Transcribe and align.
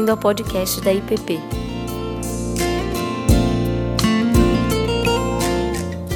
bem-vindo 0.00 0.12
ao 0.12 0.16
podcast 0.16 0.80
da 0.80 0.92
IPP. 0.94 1.38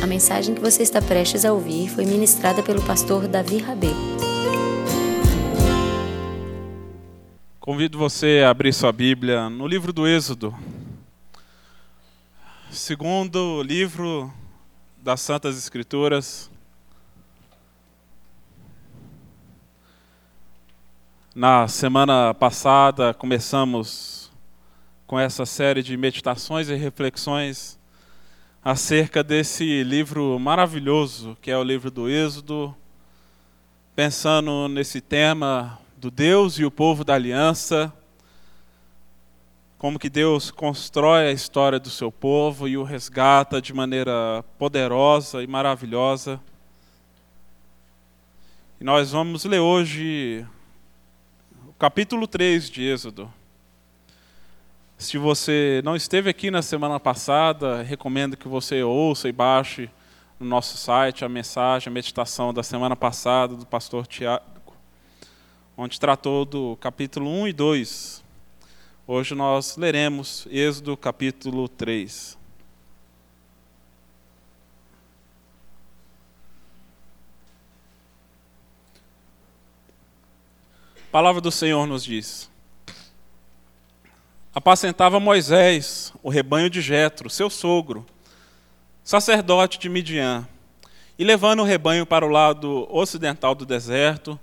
A 0.02 0.06
mensagem 0.06 0.54
que 0.54 0.60
você 0.60 0.82
está 0.82 1.02
prestes 1.02 1.44
a 1.44 1.52
ouvir 1.52 1.88
foi 1.90 2.06
ministrada 2.06 2.62
pelo 2.62 2.82
pastor 2.82 3.28
Davi 3.28 3.58
Rabê. 3.58 3.88
Convido 7.60 7.98
você 7.98 8.42
a 8.44 8.50
abrir 8.50 8.72
sua 8.72 8.90
Bíblia 8.90 9.50
no 9.50 9.66
livro 9.66 9.92
do 9.92 10.08
Êxodo, 10.08 10.54
segundo 12.70 13.62
livro 13.62 14.32
das 14.96 15.20
Santas 15.20 15.58
Escrituras. 15.58 16.50
Na 21.36 21.66
semana 21.66 22.32
passada 22.32 23.12
começamos 23.12 24.30
com 25.04 25.18
essa 25.18 25.44
série 25.44 25.82
de 25.82 25.96
meditações 25.96 26.68
e 26.68 26.76
reflexões 26.76 27.76
acerca 28.64 29.20
desse 29.24 29.82
livro 29.82 30.38
maravilhoso 30.38 31.36
que 31.42 31.50
é 31.50 31.58
o 31.58 31.64
livro 31.64 31.90
do 31.90 32.08
Êxodo, 32.08 32.72
pensando 33.96 34.68
nesse 34.68 35.00
tema 35.00 35.76
do 35.96 36.08
Deus 36.08 36.56
e 36.60 36.64
o 36.64 36.70
povo 36.70 37.02
da 37.02 37.14
aliança, 37.14 37.92
como 39.76 39.98
que 39.98 40.08
Deus 40.08 40.52
constrói 40.52 41.26
a 41.26 41.32
história 41.32 41.80
do 41.80 41.90
seu 41.90 42.12
povo 42.12 42.68
e 42.68 42.78
o 42.78 42.84
resgata 42.84 43.60
de 43.60 43.74
maneira 43.74 44.44
poderosa 44.56 45.42
e 45.42 45.48
maravilhosa. 45.48 46.40
E 48.80 48.84
nós 48.84 49.10
vamos 49.10 49.44
ler 49.44 49.58
hoje 49.58 50.46
capítulo 51.84 52.26
3 52.26 52.70
de 52.70 52.82
Êxodo. 52.82 53.30
Se 54.96 55.18
você 55.18 55.82
não 55.84 55.94
esteve 55.94 56.30
aqui 56.30 56.50
na 56.50 56.62
semana 56.62 56.98
passada, 56.98 57.82
recomendo 57.82 58.38
que 58.38 58.48
você 58.48 58.82
ouça 58.82 59.28
e 59.28 59.32
baixe 59.32 59.90
no 60.40 60.46
nosso 60.46 60.78
site 60.78 61.26
a 61.26 61.28
mensagem, 61.28 61.90
a 61.90 61.92
meditação 61.92 62.54
da 62.54 62.62
semana 62.62 62.96
passada 62.96 63.54
do 63.54 63.66
pastor 63.66 64.06
Tiago, 64.06 64.74
onde 65.76 66.00
tratou 66.00 66.46
do 66.46 66.74
capítulo 66.76 67.28
1 67.28 67.48
e 67.48 67.52
2. 67.52 68.24
Hoje 69.06 69.34
nós 69.34 69.76
leremos 69.76 70.48
Êxodo 70.50 70.96
capítulo 70.96 71.68
3. 71.68 72.43
Palavra 81.14 81.40
do 81.40 81.52
Senhor 81.52 81.86
nos 81.86 82.02
diz: 82.02 82.50
Apacentava 84.52 85.20
Moisés 85.20 86.12
o 86.24 86.28
rebanho 86.28 86.68
de 86.68 86.82
Jetro, 86.82 87.30
seu 87.30 87.48
sogro, 87.48 88.04
sacerdote 89.04 89.78
de 89.78 89.88
Midian, 89.88 90.44
e 91.16 91.22
levando 91.22 91.60
o 91.60 91.64
rebanho 91.64 92.04
para 92.04 92.26
o 92.26 92.28
lado 92.28 92.88
ocidental 92.90 93.54
do 93.54 93.64
deserto, 93.64 94.36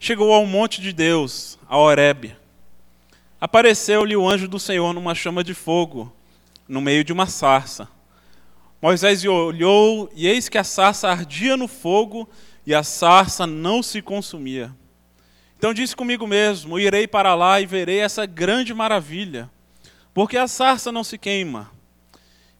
chegou 0.00 0.32
ao 0.32 0.46
monte 0.46 0.80
de 0.80 0.90
Deus, 0.90 1.58
a 1.68 1.76
Horebe. 1.76 2.34
Apareceu-lhe 3.38 4.16
o 4.16 4.26
anjo 4.26 4.48
do 4.48 4.58
Senhor 4.58 4.94
numa 4.94 5.14
chama 5.14 5.44
de 5.44 5.52
fogo, 5.52 6.10
no 6.66 6.80
meio 6.80 7.04
de 7.04 7.12
uma 7.12 7.26
sarça. 7.26 7.86
Moisés 8.80 9.22
olhou, 9.26 10.10
e 10.14 10.26
eis 10.26 10.48
que 10.48 10.56
a 10.56 10.64
sarça 10.64 11.10
ardia 11.10 11.58
no 11.58 11.68
fogo, 11.68 12.26
e 12.66 12.74
a 12.74 12.82
sarça 12.82 13.46
não 13.46 13.82
se 13.82 14.00
consumia. 14.00 14.72
Então 15.58 15.72
disse 15.72 15.96
comigo 15.96 16.26
mesmo: 16.26 16.78
Irei 16.78 17.06
para 17.06 17.34
lá 17.34 17.60
e 17.60 17.66
verei 17.66 18.00
essa 18.00 18.26
grande 18.26 18.74
maravilha, 18.74 19.50
porque 20.12 20.36
a 20.36 20.46
sarça 20.46 20.92
não 20.92 21.02
se 21.02 21.16
queima. 21.16 21.70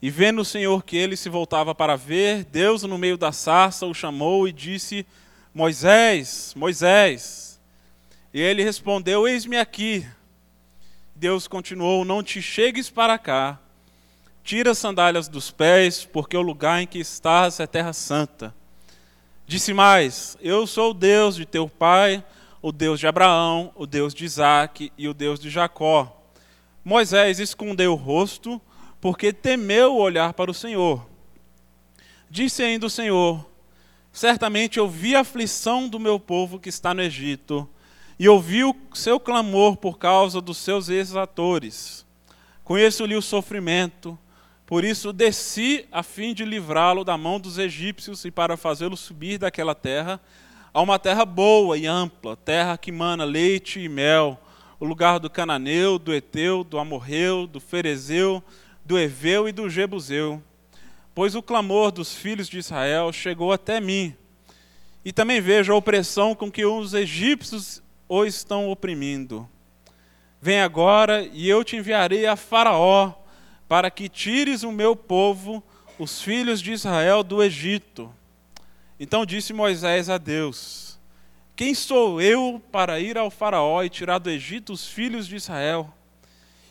E 0.01 0.11
vendo 0.11 0.41
o 0.43 0.45
Senhor 0.45 0.85
que 0.85 0.97
ele 0.97 1.17
se 1.17 1.29
voltava 1.29 1.75
para 1.75 1.97
ver, 1.97 2.45
Deus 2.45 2.83
no 2.83 2.99
meio 2.99 3.17
da 3.17 3.33
sarça 3.33 3.87
o 3.87 3.95
chamou 3.95 4.47
e 4.47 4.53
disse: 4.53 5.07
Moisés, 5.55 6.55
Moisés. 6.57 7.61
E 8.33 8.41
ele 8.41 8.63
respondeu: 8.63 9.27
Eis-me 9.27 9.57
aqui. 9.57 10.07
Deus 11.15 11.47
continuou: 11.49 12.05
Não 12.05 12.23
te 12.23 12.41
chegues 12.41 12.91
para 12.91 13.19
cá. 13.19 13.59
Tira 14.45 14.71
as 14.71 14.79
sandálias 14.79 15.29
dos 15.29 15.51
pés, 15.51 16.05
porque 16.05 16.37
o 16.37 16.43
lugar 16.43 16.81
em 16.81 16.87
que 16.87 16.99
estás 16.99 17.59
é 17.59 17.67
terra 17.67 17.93
santa. 17.93 18.55
Disse 19.47 19.73
mais: 19.73 20.37
Eu 20.41 20.67
sou 20.67 20.91
o 20.91 20.95
Deus 20.95 21.37
de 21.37 21.45
teu 21.45 21.69
pai 21.69 22.23
o 22.67 22.73
Deus 22.73 22.99
de 22.99 23.07
Abraão, 23.07 23.71
o 23.77 23.87
Deus 23.87 24.13
de 24.13 24.25
Isaac 24.25 24.93
e 24.99 25.07
o 25.07 25.15
Deus 25.15 25.39
de 25.39 25.49
Jacó. 25.49 26.21
Moisés 26.85 27.39
escondeu 27.39 27.93
o 27.93 27.95
rosto, 27.95 28.61
porque 29.01 29.33
temeu 29.33 29.95
olhar 29.95 30.33
para 30.33 30.51
o 30.51 30.55
Senhor. 30.55 31.07
Disse 32.29 32.65
ainda 32.65 32.87
o 32.87 32.91
Senhor: 32.91 33.47
Certamente 34.11 34.81
ouvi 34.81 35.15
a 35.15 35.21
aflição 35.21 35.89
do 35.89 36.01
meu 36.01 36.19
povo 36.19 36.59
que 36.59 36.69
está 36.69 36.93
no 36.93 37.03
Egito, 37.03 37.69
e 38.19 38.29
ouvi 38.29 38.65
o 38.65 38.75
seu 38.93 39.21
clamor 39.21 39.77
por 39.77 39.97
causa 39.97 40.41
dos 40.41 40.59
seus 40.59 40.89
exatores. 40.89 42.05
Conheço-lhe 42.65 43.15
o 43.15 43.23
sofrimento, 43.23 44.19
por 44.67 44.85
isso 44.85 45.13
desci 45.13 45.87
a 45.93 46.03
fim 46.03 46.35
de 46.35 46.45
livrá-lo 46.45 47.05
da 47.05 47.17
mão 47.17 47.39
dos 47.39 47.59
egípcios 47.59 48.25
e 48.25 48.31
para 48.33 48.57
fazê-lo 48.57 48.97
subir 48.97 49.39
daquela 49.39 49.73
terra 49.73 50.21
a 50.77 50.83
uma 50.83 50.99
terra 50.99 51.25
boa 51.25 51.79
e 51.79 51.87
ampla, 51.87 52.37
terra 52.37 52.77
que 52.77 52.93
mana 52.93 53.25
leite 53.25 53.81
e 53.81 53.89
mel, 53.89 54.39
o 54.79 54.85
lugar 54.85 55.19
do 55.19 55.31
cananeu, 55.31 55.99
do 55.99 56.13
eteu, 56.13 56.63
do 56.63 56.79
amorreu, 56.79 57.47
do 57.47 57.59
ferezeu, 57.59 58.45
do 58.85 58.99
eveu 58.99 59.49
e 59.49 59.53
do 59.53 59.71
jebuseu. 59.71 60.43
Pois 61.15 61.35
o 61.35 61.43
clamor 61.43 61.91
dos 61.91 62.15
filhos 62.15 62.47
de 62.47 62.59
Israel 62.59 63.11
chegou 63.11 63.53
até 63.53 63.81
mim. 63.81 64.15
E 65.03 65.15
também 65.15 65.41
vejo 65.41 65.73
a 65.73 65.77
opressão 65.77 66.35
com 66.35 66.53
que 66.53 66.67
os 66.67 66.93
egípcios 66.93 67.83
o 68.07 68.27
estão 68.27 68.69
oprimindo. 68.69 69.49
Vem 70.43 70.61
agora 70.61 71.27
e 71.33 71.49
eu 71.49 71.65
te 71.65 71.77
enviarei 71.77 72.27
a 72.27 72.37
Faraó, 72.37 73.15
para 73.67 73.91
que 73.91 74.11
tires 74.11 74.63
o 74.63 74.71
meu 74.71 74.95
povo, 74.95 75.65
os 75.99 76.21
filhos 76.21 76.61
de 76.61 76.73
Israel, 76.73 77.23
do 77.23 77.43
Egito. 77.43 78.15
Então 78.99 79.27
disse 79.27 79.53
Moisés 79.53 80.09
a 80.09 80.17
Deus: 80.17 80.99
Quem 81.55 81.75
sou 81.75 82.21
eu 82.21 82.63
para 82.73 82.99
ir 82.99 83.19
ao 83.19 83.31
Faraó 83.31 83.83
e 83.83 83.91
tirar 83.91 84.19
do 84.19 84.31
Egito 84.31 84.73
os 84.73 84.87
filhos 84.87 85.27
de 85.27 85.37
Israel? 85.37 85.93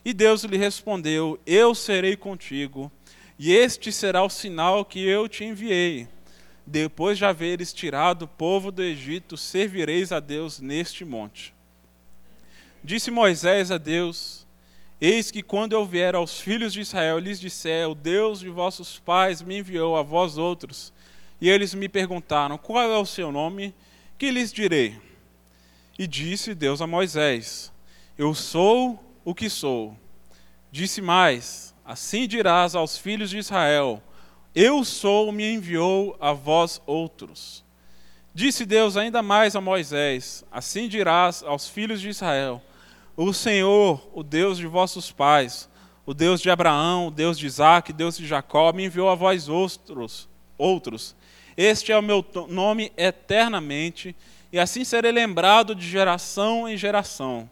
E 0.03 0.11
Deus 0.11 0.43
lhe 0.43 0.57
respondeu: 0.57 1.39
Eu 1.45 1.75
serei 1.75 2.15
contigo, 2.15 2.91
e 3.37 3.53
este 3.53 3.91
será 3.91 4.23
o 4.23 4.29
sinal 4.29 4.83
que 4.83 5.05
eu 5.07 5.29
te 5.29 5.43
enviei. 5.43 6.07
Depois 6.65 7.15
de 7.15 7.25
haveres 7.25 7.71
tirado 7.71 8.23
o 8.23 8.27
povo 8.27 8.71
do 8.71 8.81
Egito, 8.81 9.37
servireis 9.37 10.11
a 10.11 10.19
Deus 10.19 10.59
neste 10.59 11.05
monte. 11.05 11.53
Disse 12.83 13.11
Moisés 13.11 13.69
a 13.69 13.77
Deus: 13.77 14.47
Eis 14.99 15.29
que 15.29 15.43
quando 15.43 15.73
eu 15.73 15.85
vier 15.85 16.15
aos 16.15 16.39
filhos 16.39 16.73
de 16.73 16.81
Israel, 16.81 17.19
lhes 17.19 17.39
disser: 17.39 17.87
O 17.87 17.93
Deus 17.93 18.39
de 18.39 18.49
vossos 18.49 18.97
pais 18.97 19.43
me 19.43 19.59
enviou 19.59 19.95
a 19.95 20.01
vós 20.01 20.39
outros 20.39 20.91
e 21.39 21.49
eles 21.49 21.73
me 21.73 21.89
perguntaram: 21.89 22.57
Qual 22.57 22.81
é 22.81 22.97
o 22.97 23.05
seu 23.05 23.31
nome? 23.31 23.73
Que 24.17 24.31
lhes 24.31 24.51
direi? 24.51 24.99
E 25.97 26.07
disse 26.07 26.53
Deus 26.53 26.81
a 26.81 26.87
Moisés: 26.87 27.71
Eu 28.17 28.33
sou 28.33 28.99
o 29.23 29.33
que 29.33 29.49
sou. 29.49 29.97
Disse 30.71 31.01
mais: 31.01 31.73
Assim 31.85 32.27
dirás 32.27 32.75
aos 32.75 32.97
filhos 32.97 33.29
de 33.29 33.37
Israel: 33.37 34.01
Eu 34.53 34.83
sou, 34.83 35.31
me 35.31 35.53
enviou 35.53 36.17
a 36.19 36.33
vós 36.33 36.81
outros. 36.85 37.63
Disse 38.33 38.65
Deus 38.65 38.97
ainda 38.97 39.21
mais 39.21 39.55
a 39.55 39.61
Moisés: 39.61 40.43
Assim 40.51 40.89
dirás 40.89 41.43
aos 41.43 41.69
filhos 41.69 42.01
de 42.01 42.09
Israel: 42.09 42.61
O 43.15 43.31
Senhor, 43.31 44.09
o 44.13 44.23
Deus 44.23 44.57
de 44.57 44.67
vossos 44.67 45.11
pais, 45.11 45.69
o 46.05 46.13
Deus 46.13 46.41
de 46.41 46.49
Abraão, 46.49 47.07
o 47.07 47.11
Deus 47.11 47.37
de 47.37 47.45
Isaac, 47.45 47.91
o 47.91 47.93
Deus 47.93 48.17
de 48.17 48.27
Jacó, 48.27 48.73
me 48.73 48.85
enviou 48.85 49.09
a 49.09 49.15
vós 49.15 49.47
outros. 49.47 50.27
outros. 50.57 51.15
Este 51.57 51.91
é 51.91 51.97
o 51.97 52.01
meu 52.01 52.25
nome 52.49 52.91
eternamente, 52.97 54.15
e 54.51 54.59
assim 54.59 54.83
serei 54.83 55.11
lembrado 55.11 55.73
de 55.73 55.87
geração 55.87 56.67
em 56.67 56.75
geração. 56.75 57.49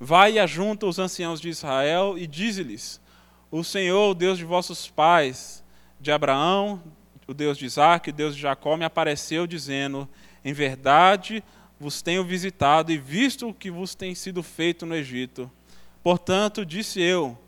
Vai 0.00 0.32
e 0.32 0.38
ajunta 0.38 0.86
os 0.86 0.98
anciãos 0.98 1.40
de 1.40 1.48
Israel 1.48 2.18
e 2.18 2.26
dize-lhes: 2.26 3.00
O 3.50 3.62
Senhor, 3.62 4.10
o 4.10 4.14
Deus 4.14 4.36
de 4.36 4.44
vossos 4.44 4.88
pais, 4.88 5.64
de 6.00 6.10
Abraão, 6.10 6.82
o 7.26 7.32
Deus 7.32 7.56
de 7.56 7.64
Isaac, 7.64 8.10
o 8.10 8.12
Deus 8.12 8.34
de 8.34 8.42
Jacó, 8.42 8.76
me 8.76 8.84
apareceu 8.84 9.46
dizendo: 9.46 10.08
Em 10.44 10.52
verdade 10.52 11.42
vos 11.78 12.02
tenho 12.02 12.24
visitado 12.24 12.90
e 12.90 12.98
visto 12.98 13.48
o 13.48 13.54
que 13.54 13.70
vos 13.70 13.94
tem 13.94 14.14
sido 14.14 14.42
feito 14.42 14.86
no 14.86 14.94
Egito. 14.94 15.50
Portanto, 16.02 16.64
disse 16.64 17.00
eu: 17.00 17.38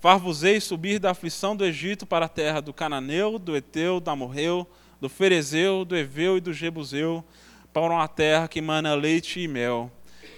Far-vos-ei 0.00 0.60
subir 0.60 0.98
da 0.98 1.12
aflição 1.12 1.56
do 1.56 1.64
Egito 1.64 2.06
para 2.06 2.26
a 2.26 2.28
terra 2.28 2.60
do 2.60 2.72
Cananeu, 2.72 3.38
do 3.38 3.56
Eteu, 3.56 4.00
do 4.00 4.10
Amorreu, 4.10 4.66
do 5.06 5.08
Ferezeu, 5.08 5.84
do 5.84 5.96
Eveu 5.96 6.36
e 6.36 6.40
do 6.40 6.52
Jebuseu, 6.52 7.24
para 7.72 7.92
uma 7.92 8.08
terra 8.08 8.48
que 8.48 8.60
mana 8.60 8.92
leite 8.96 9.38
e 9.38 9.46
mel. 9.46 9.88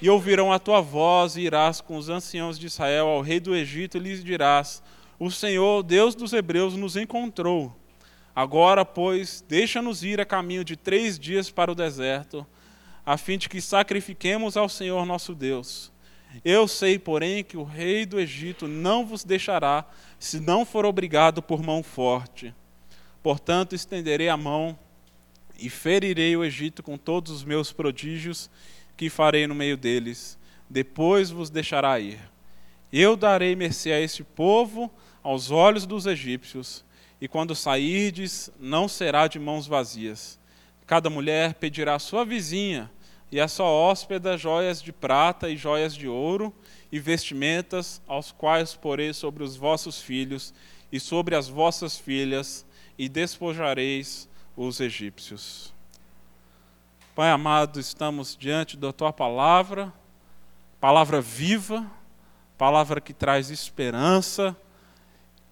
e 0.03 0.11
ouvirão 0.11 0.53
a 0.53 0.59
tua 0.59 0.83
voz, 0.83 1.37
e 1.37 1.41
irás 1.41 1.81
com 1.81 1.97
os 1.97 2.11
anciãos 2.11 2.59
de 2.59 2.67
Israel 2.67 3.07
ao 3.09 3.23
rei 3.23 3.41
do 3.41 3.57
Egito, 3.57 3.97
e 3.97 4.01
lhes 4.01 4.23
dirás: 4.23 4.83
O 5.19 5.31
Senhor, 5.31 5.83
Deus 5.83 6.15
dos 6.15 6.35
Hebreus, 6.35 6.75
nos 6.75 6.97
encontrou. 6.97 7.75
Agora, 8.37 8.85
pois, 8.85 9.43
deixa-nos 9.49 10.05
ir 10.05 10.21
a 10.21 10.27
caminho 10.27 10.63
de 10.63 10.77
três 10.77 11.19
dias 11.19 11.51
para 11.51 11.73
o 11.73 11.75
deserto, 11.75 12.47
a 13.07 13.17
fim 13.17 13.39
de 13.39 13.49
que 13.49 13.63
sacrifiquemos 13.63 14.55
ao 14.55 14.69
Senhor 14.69 15.07
nosso 15.07 15.35
Deus. 15.35 15.91
Eu 16.45 16.69
sei, 16.69 16.99
porém, 16.99 17.43
que 17.43 17.57
o 17.57 17.65
rei 17.65 18.05
do 18.05 18.21
Egito 18.21 18.69
não 18.69 19.07
vos 19.07 19.25
deixará, 19.25 19.87
se 20.19 20.39
não 20.39 20.67
for 20.67 20.85
obrigado 20.85 21.43
por 21.43 21.63
mão 21.63 21.83
forte. 21.83 22.55
Portanto, 23.29 23.75
estenderei 23.75 24.31
a 24.31 24.39
mão 24.39 24.79
e 25.59 25.69
ferirei 25.69 26.35
o 26.35 26.43
Egito 26.43 26.83
com 26.83 26.97
todos 26.97 27.31
os 27.31 27.45
meus 27.45 27.71
prodígios 27.71 28.49
que 28.97 29.11
farei 29.11 29.47
no 29.47 29.55
meio 29.55 29.77
deles, 29.77 30.39
depois 30.67 31.29
vos 31.29 31.51
deixará 31.51 32.01
ir. 32.01 32.19
Eu 32.91 33.19
darei 33.19 33.55
mercê 33.55 33.93
a 33.93 34.01
este 34.01 34.25
povo 34.25 34.91
aos 35.23 35.51
olhos 35.51 35.85
dos 35.85 36.07
egípcios, 36.07 36.83
e 37.21 37.29
quando 37.29 37.55
sairdes, 37.55 38.51
não 38.59 38.89
será 38.89 39.27
de 39.27 39.39
mãos 39.39 39.67
vazias. 39.67 40.41
Cada 40.87 41.11
mulher 41.11 41.53
pedirá 41.53 41.97
à 41.97 41.99
sua 41.99 42.25
vizinha 42.25 42.91
e 43.31 43.39
à 43.39 43.47
sua 43.47 43.67
hóspeda 43.67 44.39
joias 44.39 44.81
de 44.81 44.91
prata 44.91 45.51
e 45.51 45.57
joias 45.59 45.95
de 45.95 46.09
ouro 46.09 46.51
e 46.91 46.99
vestimentas, 46.99 48.01
aos 48.09 48.33
quais 48.33 48.75
porei 48.75 49.13
sobre 49.13 49.45
os 49.45 49.55
vossos 49.55 50.01
filhos 50.01 50.55
e 50.91 50.99
sobre 50.99 51.37
as 51.37 51.47
vossas 51.47 51.99
filhas, 51.99 52.65
e 52.99 53.09
despojareis 53.09 54.29
os 54.57 54.81
egípcios. 54.81 55.73
Pai 57.15 57.31
amado, 57.31 57.79
estamos 57.79 58.37
diante 58.37 58.77
da 58.77 58.93
tua 58.93 59.13
palavra, 59.13 59.93
palavra 60.81 61.21
viva, 61.21 61.89
palavra 62.57 63.01
que 63.01 63.15
traz 63.15 63.51
esperança, 63.51 64.57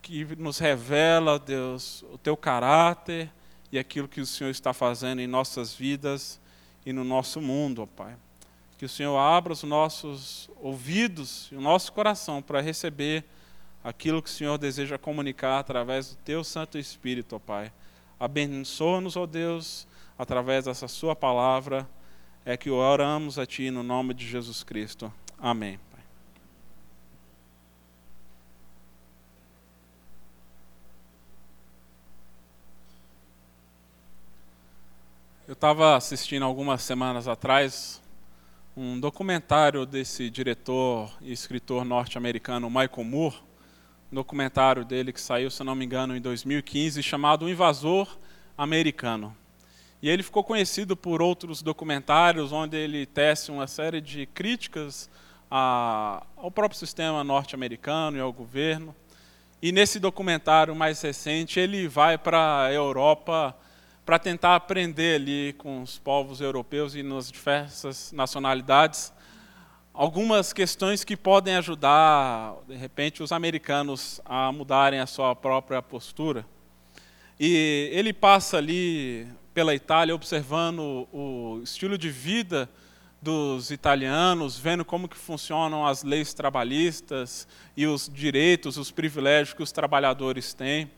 que 0.02 0.24
nos 0.36 0.58
revela, 0.58 1.38
Deus, 1.38 2.04
o 2.12 2.18
teu 2.18 2.36
caráter 2.36 3.30
e 3.70 3.78
aquilo 3.78 4.08
que 4.08 4.20
o 4.20 4.26
Senhor 4.26 4.50
está 4.50 4.72
fazendo 4.72 5.20
em 5.20 5.26
nossas 5.26 5.74
vidas 5.74 6.40
e 6.84 6.92
no 6.92 7.04
nosso 7.04 7.40
mundo, 7.40 7.82
ó 7.82 7.86
Pai. 7.86 8.16
Que 8.78 8.84
o 8.84 8.88
Senhor 8.88 9.16
abra 9.16 9.52
os 9.52 9.62
nossos 9.62 10.50
ouvidos 10.60 11.48
e 11.50 11.56
o 11.56 11.60
nosso 11.60 11.92
coração 11.92 12.42
para 12.42 12.60
receber 12.60 13.24
aquilo 13.86 14.20
que 14.20 14.28
o 14.28 14.32
Senhor 14.32 14.58
deseja 14.58 14.98
comunicar 14.98 15.60
através 15.60 16.10
do 16.10 16.16
teu 16.16 16.42
Santo 16.42 16.76
Espírito, 16.76 17.36
ó 17.36 17.38
Pai. 17.38 17.72
Abençoa-nos, 18.18 19.16
ó 19.16 19.26
Deus 19.26 19.86
através 20.18 20.64
dessa 20.64 20.88
Sua 20.88 21.14
palavra, 21.14 21.88
é 22.44 22.56
que 22.56 22.68
oramos 22.68 23.38
a 23.38 23.46
Ti 23.46 23.70
no 23.70 23.84
nome 23.84 24.12
de 24.12 24.26
Jesus 24.26 24.64
Cristo. 24.64 25.12
Amém. 25.38 25.78
Eu 35.46 35.52
estava 35.52 35.94
assistindo 35.94 36.44
algumas 36.44 36.82
semanas 36.82 37.28
atrás 37.28 38.02
um 38.76 38.98
documentário 38.98 39.86
desse 39.86 40.28
diretor 40.28 41.08
e 41.20 41.32
escritor 41.32 41.84
norte-americano 41.84 42.68
Michael 42.68 43.04
Moore, 43.04 43.45
documentário 44.10 44.84
dele 44.84 45.12
que 45.12 45.20
saiu, 45.20 45.50
se 45.50 45.62
não 45.64 45.74
me 45.74 45.84
engano, 45.84 46.16
em 46.16 46.20
2015, 46.20 47.02
chamado 47.02 47.44
O 47.44 47.48
Invasor 47.48 48.16
Americano. 48.56 49.36
E 50.02 50.08
ele 50.08 50.22
ficou 50.22 50.44
conhecido 50.44 50.96
por 50.96 51.20
outros 51.20 51.62
documentários 51.62 52.52
onde 52.52 52.76
ele 52.76 53.06
tece 53.06 53.50
uma 53.50 53.66
série 53.66 54.00
de 54.00 54.26
críticas 54.26 55.10
a, 55.50 56.24
ao 56.36 56.50
próprio 56.50 56.78
sistema 56.78 57.24
norte-americano 57.24 58.16
e 58.16 58.20
ao 58.20 58.32
governo. 58.32 58.94
E 59.60 59.72
nesse 59.72 59.98
documentário 59.98 60.74
mais 60.76 61.00
recente, 61.00 61.58
ele 61.58 61.88
vai 61.88 62.18
para 62.18 62.64
a 62.64 62.72
Europa 62.72 63.56
para 64.04 64.18
tentar 64.18 64.54
aprender 64.54 65.16
ali 65.16 65.52
com 65.54 65.82
os 65.82 65.98
povos 65.98 66.40
europeus 66.40 66.94
e 66.94 67.02
nas 67.02 67.30
diversas 67.30 68.12
nacionalidades 68.12 69.12
algumas 69.96 70.52
questões 70.52 71.02
que 71.02 71.16
podem 71.16 71.56
ajudar, 71.56 72.54
de 72.68 72.76
repente, 72.76 73.22
os 73.22 73.32
americanos 73.32 74.20
a 74.26 74.52
mudarem 74.52 75.00
a 75.00 75.06
sua 75.06 75.34
própria 75.34 75.80
postura. 75.80 76.46
E 77.40 77.88
ele 77.92 78.12
passa 78.12 78.58
ali 78.58 79.26
pela 79.54 79.74
Itália, 79.74 80.14
observando 80.14 81.08
o 81.10 81.60
estilo 81.64 81.96
de 81.96 82.10
vida 82.10 82.68
dos 83.22 83.70
italianos, 83.70 84.58
vendo 84.58 84.84
como 84.84 85.08
que 85.08 85.16
funcionam 85.16 85.86
as 85.86 86.04
leis 86.04 86.34
trabalhistas 86.34 87.48
e 87.74 87.86
os 87.86 88.10
direitos, 88.12 88.76
os 88.76 88.90
privilégios 88.90 89.54
que 89.54 89.62
os 89.62 89.72
trabalhadores 89.72 90.52
têm. 90.52 90.90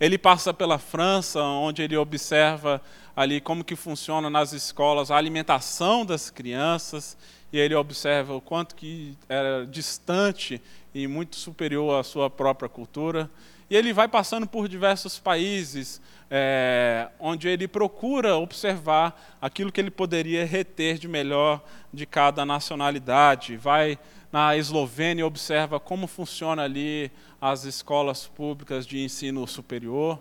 Ele 0.00 0.16
passa 0.16 0.54
pela 0.54 0.78
França, 0.78 1.42
onde 1.42 1.82
ele 1.82 1.96
observa 1.96 2.80
ali 3.16 3.40
como 3.40 3.64
que 3.64 3.74
funciona 3.74 4.28
nas 4.28 4.52
escolas 4.52 5.10
a 5.10 5.16
alimentação 5.16 6.04
das 6.04 6.28
crianças, 6.28 7.16
e 7.50 7.58
ele 7.58 7.74
observa 7.74 8.34
o 8.34 8.40
quanto 8.40 8.76
que 8.76 9.16
era 9.26 9.66
distante 9.66 10.60
e 10.94 11.08
muito 11.08 11.36
superior 11.36 11.98
à 11.98 12.04
sua 12.04 12.28
própria 12.28 12.68
cultura. 12.68 13.30
E 13.70 13.74
ele 13.74 13.92
vai 13.92 14.06
passando 14.06 14.46
por 14.46 14.68
diversos 14.68 15.18
países, 15.18 16.00
é, 16.30 17.08
onde 17.18 17.48
ele 17.48 17.66
procura 17.66 18.36
observar 18.36 19.36
aquilo 19.40 19.72
que 19.72 19.80
ele 19.80 19.90
poderia 19.90 20.44
reter 20.44 20.98
de 20.98 21.08
melhor 21.08 21.64
de 21.92 22.04
cada 22.04 22.44
nacionalidade. 22.44 23.56
Vai 23.56 23.98
na 24.30 24.56
Eslovênia 24.56 25.22
e 25.22 25.24
observa 25.24 25.80
como 25.80 26.06
funciona 26.06 26.62
ali 26.62 27.10
as 27.40 27.64
escolas 27.64 28.26
públicas 28.26 28.86
de 28.86 29.02
ensino 29.02 29.46
superior. 29.46 30.20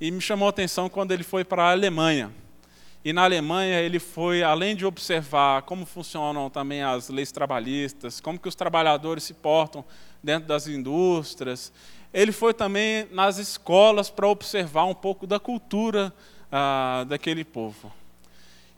E 0.00 0.10
me 0.10 0.20
chamou 0.20 0.46
a 0.46 0.50
atenção 0.50 0.88
quando 0.88 1.12
ele 1.12 1.22
foi 1.22 1.44
para 1.44 1.64
a 1.64 1.70
Alemanha. 1.70 2.32
E 3.04 3.12
na 3.12 3.22
Alemanha 3.22 3.80
ele 3.80 3.98
foi, 3.98 4.42
além 4.42 4.74
de 4.74 4.84
observar 4.84 5.62
como 5.62 5.86
funcionam 5.86 6.48
também 6.48 6.82
as 6.82 7.08
leis 7.08 7.30
trabalhistas, 7.30 8.18
como 8.18 8.38
que 8.38 8.48
os 8.48 8.54
trabalhadores 8.54 9.24
se 9.24 9.34
portam 9.34 9.84
dentro 10.22 10.48
das 10.48 10.66
indústrias, 10.66 11.72
ele 12.12 12.32
foi 12.32 12.54
também 12.54 13.06
nas 13.12 13.38
escolas 13.38 14.08
para 14.08 14.26
observar 14.26 14.84
um 14.86 14.94
pouco 14.94 15.26
da 15.26 15.38
cultura 15.38 16.12
ah, 16.50 17.04
daquele 17.06 17.44
povo. 17.44 17.92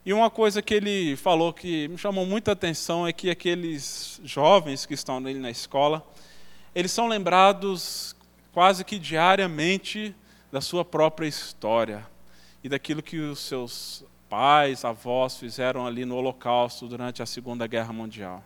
E 0.04 0.12
uma 0.12 0.30
coisa 0.30 0.60
que 0.60 0.74
ele 0.74 1.16
falou 1.16 1.52
que 1.52 1.88
me 1.88 1.98
chamou 1.98 2.26
muita 2.26 2.52
atenção 2.52 3.06
é 3.06 3.12
que 3.12 3.30
aqueles 3.30 4.20
jovens 4.24 4.86
que 4.86 4.94
estão 4.94 5.18
nele 5.18 5.38
na 5.38 5.50
escola, 5.50 6.06
eles 6.74 6.92
são 6.92 7.08
lembrados 7.08 8.14
quase 8.52 8.84
que 8.84 8.98
diariamente 8.98 10.14
da 10.56 10.60
sua 10.62 10.86
própria 10.86 11.26
história 11.26 12.06
e 12.64 12.68
daquilo 12.70 13.02
que 13.02 13.18
os 13.18 13.40
seus 13.40 14.02
pais, 14.26 14.86
avós 14.86 15.36
fizeram 15.36 15.86
ali 15.86 16.06
no 16.06 16.16
Holocausto 16.16 16.88
durante 16.88 17.22
a 17.22 17.26
Segunda 17.26 17.66
Guerra 17.66 17.92
Mundial. 17.92 18.42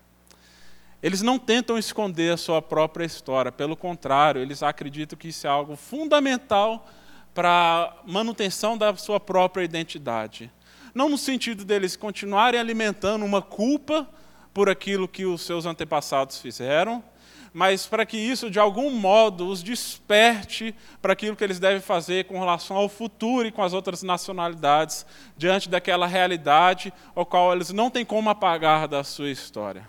Eles 1.00 1.22
não 1.22 1.38
tentam 1.38 1.78
esconder 1.78 2.32
a 2.32 2.36
sua 2.36 2.60
própria 2.60 3.04
história, 3.04 3.52
pelo 3.52 3.76
contrário, 3.76 4.42
eles 4.42 4.60
acreditam 4.60 5.16
que 5.16 5.28
isso 5.28 5.46
é 5.46 5.50
algo 5.50 5.76
fundamental 5.76 6.84
para 7.32 7.48
a 7.48 8.10
manutenção 8.10 8.76
da 8.76 8.92
sua 8.96 9.20
própria 9.20 9.62
identidade. 9.62 10.50
Não 10.92 11.08
no 11.08 11.16
sentido 11.16 11.64
deles 11.64 11.94
continuarem 11.94 12.58
alimentando 12.58 13.24
uma 13.24 13.40
culpa 13.40 14.04
por 14.52 14.68
aquilo 14.68 15.06
que 15.06 15.24
os 15.26 15.42
seus 15.42 15.64
antepassados 15.64 16.40
fizeram, 16.40 17.04
mas 17.52 17.86
para 17.86 18.06
que 18.06 18.16
isso, 18.16 18.50
de 18.50 18.60
algum 18.60 18.90
modo, 18.90 19.48
os 19.48 19.62
desperte 19.62 20.74
para 21.02 21.12
aquilo 21.12 21.34
que 21.34 21.42
eles 21.42 21.58
devem 21.58 21.80
fazer 21.80 22.24
com 22.26 22.38
relação 22.38 22.76
ao 22.76 22.88
futuro 22.88 23.48
e 23.48 23.52
com 23.52 23.62
as 23.62 23.72
outras 23.72 24.02
nacionalidades, 24.02 25.04
diante 25.36 25.68
daquela 25.68 26.06
realidade 26.06 26.92
ao 27.14 27.26
qual 27.26 27.52
eles 27.52 27.70
não 27.70 27.90
têm 27.90 28.04
como 28.04 28.30
apagar 28.30 28.86
da 28.86 29.02
sua 29.02 29.30
história. 29.30 29.88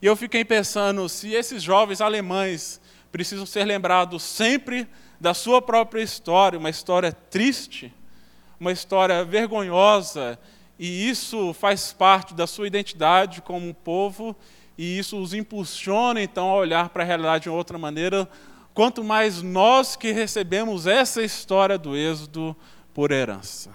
E 0.00 0.06
eu 0.06 0.14
fiquei 0.14 0.44
pensando 0.44 1.08
se 1.08 1.32
esses 1.32 1.62
jovens 1.62 2.00
alemães 2.00 2.80
precisam 3.10 3.46
ser 3.46 3.64
lembrados 3.64 4.22
sempre 4.22 4.86
da 5.20 5.34
sua 5.34 5.60
própria 5.60 6.02
história, 6.02 6.58
uma 6.58 6.70
história 6.70 7.10
triste, 7.12 7.92
uma 8.60 8.70
história 8.70 9.24
vergonhosa, 9.24 10.38
e 10.78 11.08
isso 11.08 11.54
faz 11.54 11.92
parte 11.92 12.34
da 12.34 12.46
sua 12.46 12.66
identidade 12.66 13.40
como 13.40 13.66
um 13.66 13.72
povo, 13.72 14.36
e 14.76 14.98
isso 14.98 15.18
os 15.20 15.32
impulsiona 15.32 16.22
então 16.22 16.50
a 16.50 16.54
olhar 16.54 16.88
para 16.90 17.02
a 17.02 17.06
realidade 17.06 17.44
de 17.44 17.50
outra 17.50 17.78
maneira, 17.78 18.28
quanto 18.74 19.02
mais 19.02 19.42
nós 19.42 19.96
que 19.96 20.12
recebemos 20.12 20.86
essa 20.86 21.22
história 21.22 21.78
do 21.78 21.96
Êxodo 21.96 22.56
por 22.92 23.10
herança. 23.10 23.70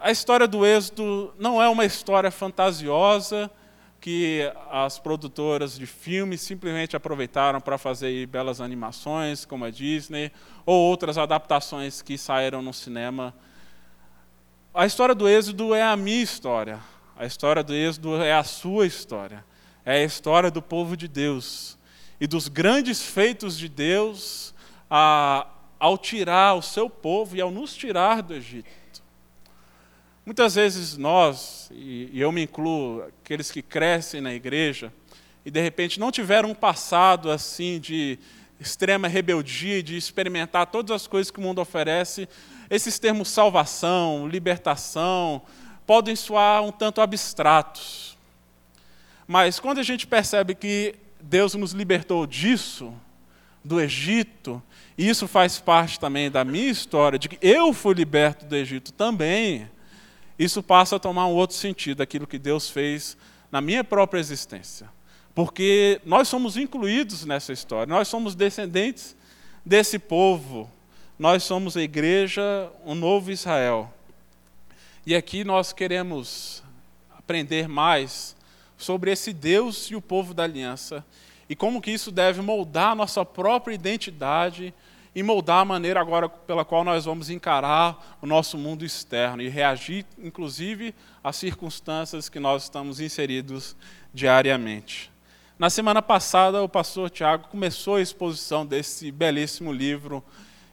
A 0.00 0.10
história 0.10 0.46
do 0.46 0.64
Êxodo 0.64 1.34
não 1.38 1.62
é 1.62 1.68
uma 1.68 1.84
história 1.84 2.30
fantasiosa, 2.30 3.50
que 4.00 4.42
as 4.70 4.98
produtoras 4.98 5.76
de 5.76 5.86
filmes 5.86 6.40
simplesmente 6.40 6.94
aproveitaram 6.94 7.60
para 7.60 7.76
fazer 7.76 8.26
belas 8.26 8.60
animações, 8.60 9.44
como 9.44 9.64
a 9.64 9.70
Disney, 9.70 10.30
ou 10.64 10.76
outras 10.88 11.18
adaptações 11.18 12.00
que 12.00 12.16
saíram 12.16 12.62
no 12.62 12.72
cinema. 12.72 13.34
A 14.72 14.86
história 14.86 15.14
do 15.14 15.28
Êxodo 15.28 15.74
é 15.74 15.82
a 15.82 15.96
minha 15.96 16.22
história. 16.22 16.78
A 17.18 17.26
história 17.26 17.64
do 17.64 17.74
Êxodo 17.74 18.22
é 18.22 18.32
a 18.32 18.44
sua 18.44 18.86
história. 18.86 19.44
É 19.84 19.94
a 19.94 20.04
história 20.04 20.52
do 20.52 20.62
povo 20.62 20.96
de 20.96 21.08
Deus 21.08 21.76
e 22.20 22.28
dos 22.28 22.46
grandes 22.46 23.02
feitos 23.02 23.58
de 23.58 23.68
Deus 23.68 24.54
a, 24.88 25.44
ao 25.80 25.98
tirar 25.98 26.54
o 26.54 26.62
seu 26.62 26.88
povo 26.88 27.34
e 27.34 27.40
ao 27.40 27.50
nos 27.50 27.74
tirar 27.74 28.22
do 28.22 28.34
Egito. 28.34 28.70
Muitas 30.24 30.54
vezes 30.54 30.96
nós, 30.96 31.68
e, 31.72 32.08
e 32.12 32.20
eu 32.20 32.30
me 32.30 32.44
incluo, 32.44 33.02
aqueles 33.24 33.50
que 33.50 33.62
crescem 33.62 34.20
na 34.20 34.32
igreja, 34.32 34.92
e 35.44 35.50
de 35.50 35.60
repente 35.60 35.98
não 35.98 36.12
tiveram 36.12 36.50
um 36.50 36.54
passado 36.54 37.32
assim 37.32 37.80
de 37.80 38.16
extrema 38.60 39.08
rebeldia, 39.08 39.82
de 39.82 39.96
experimentar 39.96 40.68
todas 40.68 40.94
as 40.94 41.08
coisas 41.08 41.32
que 41.32 41.40
o 41.40 41.42
mundo 41.42 41.60
oferece, 41.60 42.28
esses 42.70 42.96
termos 42.96 43.28
salvação, 43.28 44.28
libertação, 44.28 45.42
podem 45.88 46.14
soar 46.14 46.62
um 46.62 46.70
tanto 46.70 47.00
abstratos. 47.00 48.14
Mas 49.26 49.58
quando 49.58 49.78
a 49.78 49.82
gente 49.82 50.06
percebe 50.06 50.54
que 50.54 50.94
Deus 51.18 51.54
nos 51.54 51.72
libertou 51.72 52.26
disso, 52.26 52.92
do 53.64 53.80
Egito, 53.80 54.62
e 54.98 55.08
isso 55.08 55.26
faz 55.26 55.58
parte 55.58 55.98
também 55.98 56.30
da 56.30 56.44
minha 56.44 56.70
história, 56.70 57.18
de 57.18 57.26
que 57.26 57.38
eu 57.40 57.72
fui 57.72 57.94
liberto 57.94 58.44
do 58.44 58.54
Egito 58.54 58.92
também, 58.92 59.66
isso 60.38 60.62
passa 60.62 60.96
a 60.96 60.98
tomar 60.98 61.26
um 61.26 61.32
outro 61.32 61.56
sentido, 61.56 62.02
aquilo 62.02 62.26
que 62.26 62.38
Deus 62.38 62.68
fez 62.68 63.16
na 63.50 63.62
minha 63.62 63.82
própria 63.82 64.20
existência. 64.20 64.90
Porque 65.34 66.02
nós 66.04 66.28
somos 66.28 66.58
incluídos 66.58 67.24
nessa 67.24 67.50
história, 67.50 67.90
nós 67.90 68.08
somos 68.08 68.34
descendentes 68.34 69.16
desse 69.64 69.98
povo, 69.98 70.70
nós 71.18 71.44
somos 71.44 71.78
a 71.78 71.82
igreja, 71.82 72.70
o 72.84 72.94
novo 72.94 73.30
Israel. 73.32 73.94
E 75.08 75.16
aqui 75.16 75.42
nós 75.42 75.72
queremos 75.72 76.62
aprender 77.16 77.66
mais 77.66 78.36
sobre 78.76 79.10
esse 79.10 79.32
Deus 79.32 79.90
e 79.90 79.96
o 79.96 80.02
povo 80.02 80.34
da 80.34 80.42
aliança 80.42 81.02
e 81.48 81.56
como 81.56 81.80
que 81.80 81.90
isso 81.90 82.12
deve 82.12 82.42
moldar 82.42 82.90
a 82.90 82.94
nossa 82.94 83.24
própria 83.24 83.74
identidade 83.74 84.74
e 85.14 85.22
moldar 85.22 85.60
a 85.60 85.64
maneira 85.64 85.98
agora 85.98 86.28
pela 86.28 86.62
qual 86.62 86.84
nós 86.84 87.06
vamos 87.06 87.30
encarar 87.30 88.18
o 88.20 88.26
nosso 88.26 88.58
mundo 88.58 88.84
externo 88.84 89.40
e 89.40 89.48
reagir, 89.48 90.04
inclusive, 90.18 90.94
às 91.24 91.36
circunstâncias 91.36 92.28
que 92.28 92.38
nós 92.38 92.64
estamos 92.64 93.00
inseridos 93.00 93.74
diariamente. 94.12 95.10
Na 95.58 95.70
semana 95.70 96.02
passada, 96.02 96.62
o 96.62 96.68
pastor 96.68 97.08
Tiago 97.08 97.48
começou 97.48 97.96
a 97.96 98.02
exposição 98.02 98.66
desse 98.66 99.10
belíssimo 99.10 99.72
livro, 99.72 100.22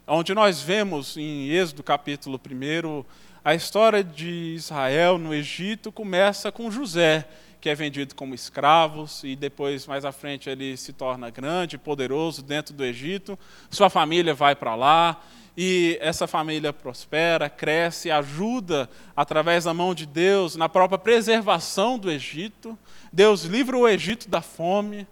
onde 0.06 0.36
nós 0.36 0.62
vemos 0.62 1.15
em 1.15 1.48
Êxodo 1.51 1.82
capítulo 1.82 2.38
1, 2.38 3.06
a 3.46 3.54
história 3.54 4.04
de 4.04 4.56
Israel 4.56 5.20
no 5.20 5.32
Egito 5.32 5.92
começa 5.92 6.52
com 6.52 6.72
José, 6.72 7.28
que 7.62 7.70
é 7.70 7.75
vendido 7.75 8.16
como 8.16 8.34
escravos 8.34 9.24
e 9.24 9.36
depois, 9.36 9.86
mais 9.86 10.04
à 10.04 10.12
frente, 10.12 10.50
ele 10.50 10.75
se 10.75 10.92
torna 10.92 11.30
grande, 11.30 11.78
poderoso 11.78 12.42
dentro 12.42 12.74
do 12.74 12.84
Egito. 12.84 13.38
Sua 13.70 13.88
família 13.88 14.34
vai 14.34 14.56
para 14.56 14.74
lá 14.74 15.22
e 15.56 15.96
essa 16.02 16.25
família 16.25 16.74
prospera, 16.74 17.48
cresce, 17.48 18.10
ajuda 18.10 18.90
através 19.16 19.66
da 19.66 19.75
mão 19.75 19.94
de 19.94 20.08
Deus 20.08 20.56
na 20.56 20.68
própria 20.68 20.98
preservação 20.98 22.00
do 22.00 22.10
Egito. 22.10 22.75
Deus 23.14 23.44
livra 23.44 23.78
o 23.78 23.88
Egito 23.88 24.28
da 24.28 24.42
fome, 24.42 25.08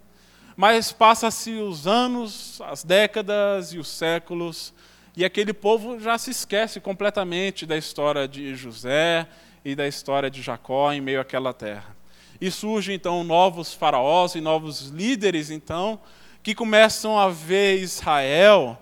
mas 0.57 0.91
passa-se 0.91 1.51
os 1.51 1.85
anos, 1.85 2.59
as 2.61 2.83
décadas 2.83 3.73
e 3.73 3.77
os 3.77 3.89
séculos, 3.89 4.73
e 5.15 5.23
aquele 5.23 5.53
povo 5.53 5.99
já 5.99 6.17
se 6.17 6.31
esquece 6.31 6.79
completamente 6.79 7.65
da 7.65 7.77
história 7.77 8.27
de 8.27 8.55
José 8.55 9.27
e 9.63 9.75
da 9.75 9.87
história 9.87 10.29
de 10.29 10.41
Jacó 10.41 10.91
em 10.91 11.01
meio 11.01 11.21
àquela 11.21 11.53
terra. 11.53 11.95
E 12.41 12.49
surgem 12.49 12.95
então 12.95 13.23
novos 13.23 13.73
faraós 13.73 14.33
e 14.33 14.41
novos 14.41 14.87
líderes, 14.87 15.51
então, 15.51 15.99
que 16.41 16.55
começam 16.55 17.17
a 17.17 17.29
ver 17.29 17.79
Israel 17.79 18.77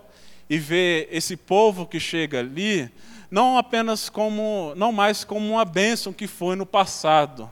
e 0.48 0.58
ver 0.58 1.08
esse 1.12 1.36
povo 1.36 1.86
que 1.86 2.00
chega 2.00 2.40
ali, 2.40 2.90
não 3.30 3.58
apenas 3.58 4.08
como, 4.08 4.72
não 4.74 4.90
mais 4.90 5.24
como 5.24 5.46
uma 5.46 5.64
bênção 5.64 6.12
que 6.12 6.26
foi 6.26 6.56
no 6.56 6.66
passado, 6.66 7.50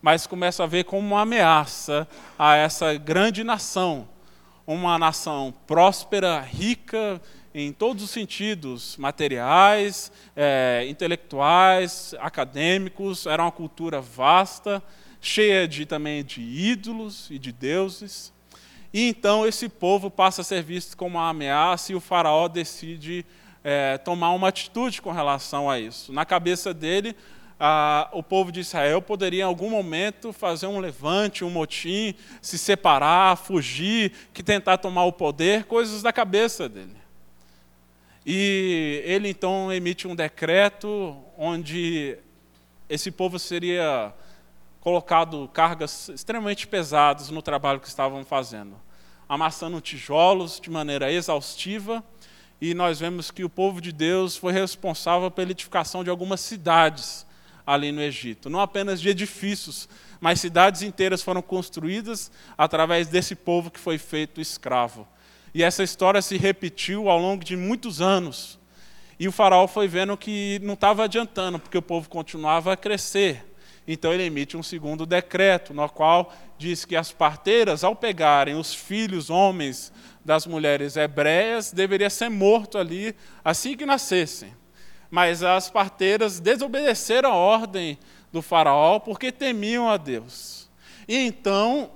mas 0.00 0.26
começa 0.26 0.64
a 0.64 0.66
ver 0.66 0.84
como 0.84 1.06
uma 1.06 1.20
ameaça 1.20 2.08
a 2.38 2.56
essa 2.56 2.94
grande 2.94 3.44
nação, 3.44 4.08
uma 4.66 4.98
nação 4.98 5.54
próspera, 5.66 6.40
rica 6.40 7.20
em 7.58 7.72
todos 7.72 8.04
os 8.04 8.10
sentidos, 8.10 8.98
materiais, 8.98 10.12
é, 10.36 10.84
intelectuais, 10.90 12.14
acadêmicos, 12.18 13.24
era 13.24 13.42
uma 13.42 13.50
cultura 13.50 13.98
vasta, 13.98 14.82
cheia 15.22 15.66
de 15.66 15.86
também 15.86 16.22
de 16.22 16.42
ídolos 16.42 17.30
e 17.30 17.38
de 17.38 17.52
deuses. 17.52 18.30
E 18.92 19.08
então 19.08 19.46
esse 19.46 19.70
povo 19.70 20.10
passa 20.10 20.42
a 20.42 20.44
ser 20.44 20.62
visto 20.62 20.98
como 20.98 21.16
uma 21.16 21.30
ameaça 21.30 21.92
e 21.92 21.94
o 21.94 22.00
faraó 22.00 22.46
decide 22.46 23.24
é, 23.64 23.96
tomar 23.96 24.32
uma 24.32 24.48
atitude 24.48 25.00
com 25.00 25.10
relação 25.10 25.70
a 25.70 25.80
isso. 25.80 26.12
Na 26.12 26.26
cabeça 26.26 26.74
dele, 26.74 27.16
o 28.12 28.22
povo 28.22 28.52
de 28.52 28.60
Israel 28.60 29.00
poderia 29.00 29.40
em 29.40 29.46
algum 29.46 29.70
momento 29.70 30.30
fazer 30.30 30.66
um 30.66 30.78
levante, 30.78 31.42
um 31.42 31.48
motim, 31.48 32.14
se 32.42 32.58
separar, 32.58 33.34
fugir, 33.38 34.12
que 34.34 34.42
tentar 34.42 34.76
tomar 34.76 35.04
o 35.06 35.12
poder, 35.12 35.64
coisas 35.64 36.02
da 36.02 36.12
cabeça 36.12 36.68
dele. 36.68 37.05
E 38.28 39.02
ele 39.04 39.28
então 39.28 39.72
emite 39.72 40.08
um 40.08 40.16
decreto 40.16 41.16
onde 41.38 42.18
esse 42.88 43.12
povo 43.12 43.38
seria 43.38 44.12
colocado 44.80 45.48
cargas 45.54 46.08
extremamente 46.08 46.66
pesadas 46.66 47.30
no 47.30 47.40
trabalho 47.40 47.78
que 47.78 47.86
estavam 47.86 48.24
fazendo, 48.24 48.74
amassando 49.28 49.80
tijolos 49.80 50.58
de 50.58 50.68
maneira 50.68 51.12
exaustiva, 51.12 52.02
e 52.60 52.74
nós 52.74 52.98
vemos 52.98 53.30
que 53.30 53.44
o 53.44 53.48
povo 53.48 53.80
de 53.80 53.92
Deus 53.92 54.36
foi 54.36 54.52
responsável 54.52 55.30
pela 55.30 55.52
edificação 55.52 56.02
de 56.02 56.10
algumas 56.10 56.40
cidades 56.40 57.24
ali 57.64 57.92
no 57.92 58.00
Egito, 58.00 58.50
não 58.50 58.60
apenas 58.60 59.00
de 59.00 59.08
edifícios, 59.08 59.88
mas 60.20 60.40
cidades 60.40 60.82
inteiras 60.82 61.22
foram 61.22 61.42
construídas 61.42 62.32
através 62.58 63.06
desse 63.06 63.36
povo 63.36 63.70
que 63.70 63.78
foi 63.78 63.98
feito 63.98 64.40
escravo. 64.40 65.06
E 65.56 65.62
essa 65.62 65.82
história 65.82 66.20
se 66.20 66.36
repetiu 66.36 67.08
ao 67.08 67.18
longo 67.18 67.42
de 67.42 67.56
muitos 67.56 68.02
anos. 68.02 68.58
E 69.18 69.26
o 69.26 69.32
faraó 69.32 69.66
foi 69.66 69.88
vendo 69.88 70.14
que 70.14 70.60
não 70.62 70.74
estava 70.74 71.04
adiantando, 71.04 71.58
porque 71.58 71.78
o 71.78 71.82
povo 71.82 72.10
continuava 72.10 72.74
a 72.74 72.76
crescer. 72.76 73.56
Então 73.88 74.12
ele 74.12 74.24
emite 74.24 74.54
um 74.54 74.62
segundo 74.62 75.06
decreto, 75.06 75.72
no 75.72 75.88
qual 75.88 76.30
diz 76.58 76.84
que 76.84 76.94
as 76.94 77.10
parteiras, 77.10 77.84
ao 77.84 77.96
pegarem 77.96 78.54
os 78.54 78.74
filhos 78.74 79.30
homens 79.30 79.90
das 80.22 80.46
mulheres 80.46 80.94
hebreias, 80.94 81.72
deveria 81.72 82.10
ser 82.10 82.28
morto 82.28 82.76
ali 82.76 83.16
assim 83.42 83.78
que 83.78 83.86
nascessem. 83.86 84.52
Mas 85.10 85.42
as 85.42 85.70
parteiras 85.70 86.38
desobedeceram 86.38 87.30
a 87.32 87.34
ordem 87.34 87.98
do 88.30 88.42
faraó 88.42 88.98
porque 88.98 89.32
temiam 89.32 89.88
a 89.88 89.96
Deus. 89.96 90.68
E 91.08 91.16
então 91.16 91.92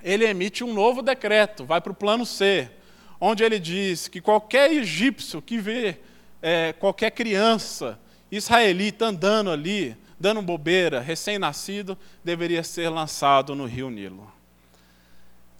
ele 0.00 0.24
emite 0.24 0.62
um 0.62 0.72
novo 0.72 1.02
decreto, 1.02 1.64
vai 1.64 1.80
para 1.80 1.90
o 1.90 1.96
plano 1.96 2.24
C, 2.24 2.70
onde 3.26 3.42
ele 3.42 3.58
diz 3.58 4.06
que 4.06 4.20
qualquer 4.20 4.70
egípcio 4.70 5.40
que 5.40 5.56
vê 5.56 5.96
é, 6.42 6.74
qualquer 6.74 7.10
criança 7.10 7.98
israelita 8.30 9.06
andando 9.06 9.50
ali, 9.50 9.96
dando 10.20 10.42
bobeira, 10.42 11.00
recém-nascido, 11.00 11.96
deveria 12.22 12.62
ser 12.62 12.90
lançado 12.90 13.54
no 13.54 13.64
rio 13.64 13.88
Nilo. 13.88 14.30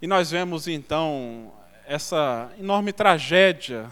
E 0.02 0.06
nós 0.06 0.30
vemos 0.30 0.68
então 0.68 1.54
essa 1.86 2.52
enorme 2.58 2.92
tragédia, 2.92 3.90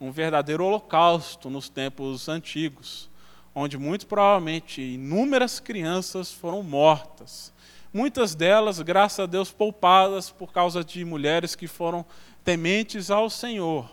um 0.00 0.12
verdadeiro 0.12 0.64
holocausto 0.64 1.50
nos 1.50 1.68
tempos 1.68 2.28
antigos, 2.28 3.10
onde 3.52 3.76
muito 3.76 4.06
provavelmente 4.06 4.80
inúmeras 4.80 5.58
crianças 5.58 6.32
foram 6.32 6.62
mortas. 6.62 7.52
Muitas 7.92 8.34
delas, 8.34 8.80
graças 8.80 9.20
a 9.20 9.26
Deus, 9.26 9.50
poupadas 9.50 10.30
por 10.30 10.52
causa 10.52 10.84
de 10.84 11.04
mulheres 11.04 11.54
que 11.54 11.66
foram 11.66 12.04
tementes 12.44 13.10
ao 13.10 13.30
Senhor. 13.30 13.88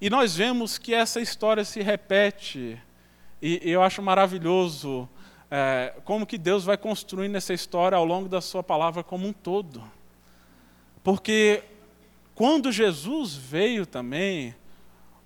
E 0.00 0.10
nós 0.10 0.34
vemos 0.34 0.78
que 0.78 0.94
essa 0.94 1.20
história 1.20 1.64
se 1.64 1.80
repete 1.80 2.80
e 3.40 3.60
eu 3.62 3.82
acho 3.82 4.02
maravilhoso 4.02 5.08
é, 5.48 5.94
como 6.04 6.26
que 6.26 6.36
Deus 6.36 6.64
vai 6.64 6.76
construindo 6.76 7.36
essa 7.36 7.54
história 7.54 7.96
ao 7.96 8.04
longo 8.04 8.28
da 8.28 8.40
sua 8.40 8.64
palavra 8.64 9.04
como 9.04 9.28
um 9.28 9.32
todo. 9.32 9.82
Porque 11.04 11.62
quando 12.34 12.72
Jesus 12.72 13.34
veio 13.34 13.86
também, 13.86 14.54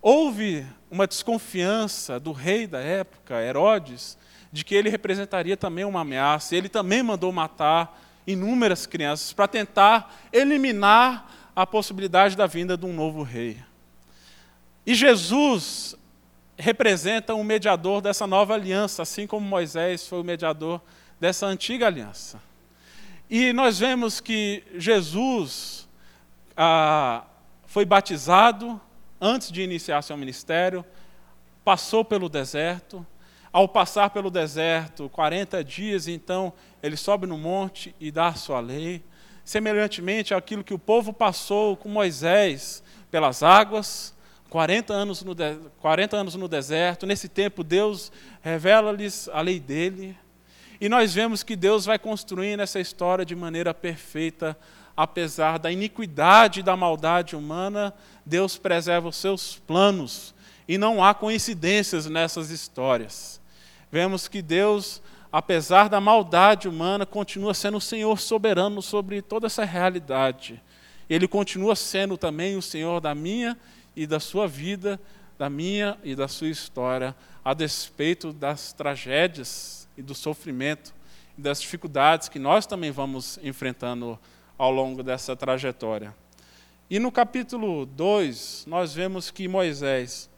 houve 0.00 0.66
uma 0.90 1.06
desconfiança 1.06 2.20
do 2.20 2.32
rei 2.32 2.66
da 2.66 2.80
época, 2.80 3.42
Herodes, 3.42 4.18
de 4.52 4.64
que 4.64 4.74
ele 4.74 4.90
representaria 4.90 5.56
também 5.56 5.84
uma 5.84 6.02
ameaça. 6.02 6.54
Ele 6.54 6.68
também 6.68 7.02
mandou 7.02 7.32
matar 7.32 7.98
inúmeras 8.26 8.86
crianças 8.86 9.32
para 9.32 9.48
tentar 9.48 10.14
eliminar 10.32 11.50
a 11.56 11.66
possibilidade 11.66 12.36
da 12.36 12.46
vinda 12.46 12.76
de 12.76 12.86
um 12.86 12.92
novo 12.92 13.22
rei. 13.22 13.58
E 14.86 14.94
Jesus 14.94 15.96
representa 16.56 17.34
um 17.34 17.42
mediador 17.42 18.00
dessa 18.00 18.26
nova 18.26 18.54
aliança, 18.54 19.02
assim 19.02 19.26
como 19.26 19.46
Moisés 19.46 20.06
foi 20.06 20.20
o 20.20 20.24
mediador 20.24 20.80
dessa 21.18 21.46
antiga 21.46 21.86
aliança. 21.86 22.40
E 23.30 23.52
nós 23.52 23.78
vemos 23.78 24.20
que 24.20 24.62
Jesus 24.76 25.88
ah, 26.56 27.24
foi 27.66 27.84
batizado 27.84 28.80
antes 29.20 29.50
de 29.50 29.62
iniciar 29.62 30.02
seu 30.02 30.16
ministério, 30.16 30.84
passou 31.64 32.04
pelo 32.04 32.28
deserto. 32.28 33.06
Ao 33.52 33.68
passar 33.68 34.08
pelo 34.08 34.30
deserto, 34.30 35.10
40 35.10 35.62
dias, 35.62 36.08
então 36.08 36.54
ele 36.82 36.96
sobe 36.96 37.26
no 37.26 37.36
monte 37.36 37.94
e 38.00 38.10
dá 38.10 38.28
a 38.28 38.34
sua 38.34 38.60
lei. 38.60 39.04
Semelhantemente 39.44 40.32
àquilo 40.32 40.64
que 40.64 40.72
o 40.72 40.78
povo 40.78 41.12
passou 41.12 41.76
com 41.76 41.90
Moisés 41.90 42.82
pelas 43.10 43.42
águas, 43.42 44.14
40 44.48 44.94
anos 44.94 45.22
no, 45.22 45.36
40 45.80 46.16
anos 46.16 46.34
no 46.34 46.48
deserto, 46.48 47.04
nesse 47.04 47.28
tempo 47.28 47.62
Deus 47.62 48.10
revela-lhes 48.40 49.28
a 49.28 49.42
lei 49.42 49.60
dele. 49.60 50.16
E 50.80 50.88
nós 50.88 51.12
vemos 51.12 51.42
que 51.42 51.54
Deus 51.54 51.84
vai 51.84 51.98
construindo 51.98 52.60
essa 52.60 52.80
história 52.80 53.22
de 53.22 53.36
maneira 53.36 53.74
perfeita, 53.74 54.56
apesar 54.96 55.58
da 55.58 55.70
iniquidade 55.70 56.60
e 56.60 56.62
da 56.62 56.74
maldade 56.74 57.36
humana, 57.36 57.92
Deus 58.24 58.56
preserva 58.56 59.08
os 59.08 59.16
seus 59.16 59.58
planos 59.58 60.34
e 60.66 60.78
não 60.78 61.04
há 61.04 61.12
coincidências 61.12 62.06
nessas 62.06 62.48
histórias. 62.48 63.41
Vemos 63.92 64.26
que 64.26 64.40
Deus, 64.40 65.02
apesar 65.30 65.86
da 65.90 66.00
maldade 66.00 66.66
humana, 66.66 67.04
continua 67.04 67.52
sendo 67.52 67.76
o 67.76 67.80
Senhor 67.80 68.18
soberano 68.18 68.80
sobre 68.80 69.20
toda 69.20 69.48
essa 69.48 69.66
realidade. 69.66 70.62
Ele 71.10 71.28
continua 71.28 71.76
sendo 71.76 72.16
também 72.16 72.56
o 72.56 72.62
Senhor 72.62 73.02
da 73.02 73.14
minha 73.14 73.54
e 73.94 74.06
da 74.06 74.18
sua 74.18 74.48
vida, 74.48 74.98
da 75.38 75.50
minha 75.50 75.98
e 76.02 76.14
da 76.14 76.26
sua 76.26 76.48
história, 76.48 77.14
a 77.44 77.52
despeito 77.52 78.32
das 78.32 78.72
tragédias 78.72 79.86
e 79.94 80.00
do 80.00 80.14
sofrimento 80.14 80.94
e 81.36 81.42
das 81.42 81.60
dificuldades 81.60 82.30
que 82.30 82.38
nós 82.38 82.64
também 82.64 82.90
vamos 82.90 83.38
enfrentando 83.42 84.18
ao 84.56 84.70
longo 84.70 85.02
dessa 85.02 85.36
trajetória. 85.36 86.14
E 86.88 86.98
no 86.98 87.12
capítulo 87.12 87.84
2, 87.84 88.64
nós 88.66 88.94
vemos 88.94 89.30
que 89.30 89.46
Moisés 89.46 90.30